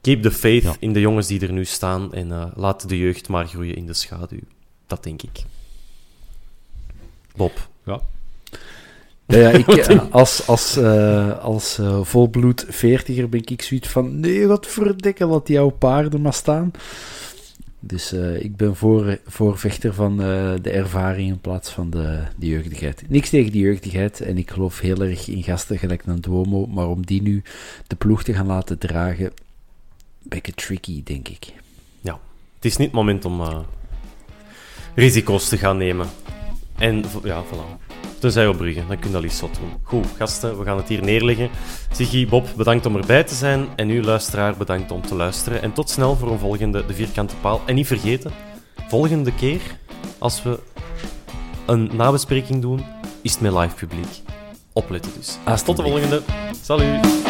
[0.00, 0.74] keep the faith ja.
[0.78, 3.86] in de jongens die er nu staan en uh, laat de jeugd maar groeien in
[3.86, 4.40] de schaduw.
[4.86, 5.42] Dat denk ik.
[7.36, 7.68] Bob.
[7.84, 8.00] Ja.
[9.26, 9.66] Ja, ja ik,
[10.10, 14.20] als, als, uh, als uh, volbloed veertiger ben ik zoiets van...
[14.20, 16.70] Nee, wat verdikken, wat jouw paarden maar staan.
[17.80, 20.16] Dus uh, ik ben voor, voorvechter van
[20.62, 23.02] de ervaring in plaats van de, de jeugdigheid.
[23.08, 24.20] Niks tegen de jeugdigheid.
[24.20, 26.66] En ik geloof heel erg in gasten gelijk naar Duomo.
[26.66, 27.42] Maar om die nu
[27.86, 29.32] de ploeg te gaan laten dragen...
[30.22, 31.52] Beetje tricky, denk ik.
[32.00, 32.18] Ja,
[32.54, 33.42] het is niet het moment om
[34.94, 36.08] risico's te gaan nemen.
[36.76, 37.88] En ja, voilà.
[38.18, 39.72] Tenzij op Brugge, dan kun je dat liefst zot doen.
[39.82, 41.50] Goed, gasten, we gaan het hier neerleggen.
[41.92, 43.68] Ziggy, Bob, bedankt om erbij te zijn.
[43.76, 45.62] En u, luisteraar, bedankt om te luisteren.
[45.62, 47.60] En tot snel voor een volgende De Vierkante Paal.
[47.66, 48.32] En niet vergeten,
[48.88, 49.60] volgende keer,
[50.18, 50.58] als we
[51.66, 52.84] een nabespreking doen,
[53.22, 54.20] is het met live publiek.
[54.72, 55.38] Opletten dus.
[55.64, 56.22] Tot de volgende.
[56.62, 57.29] Salut!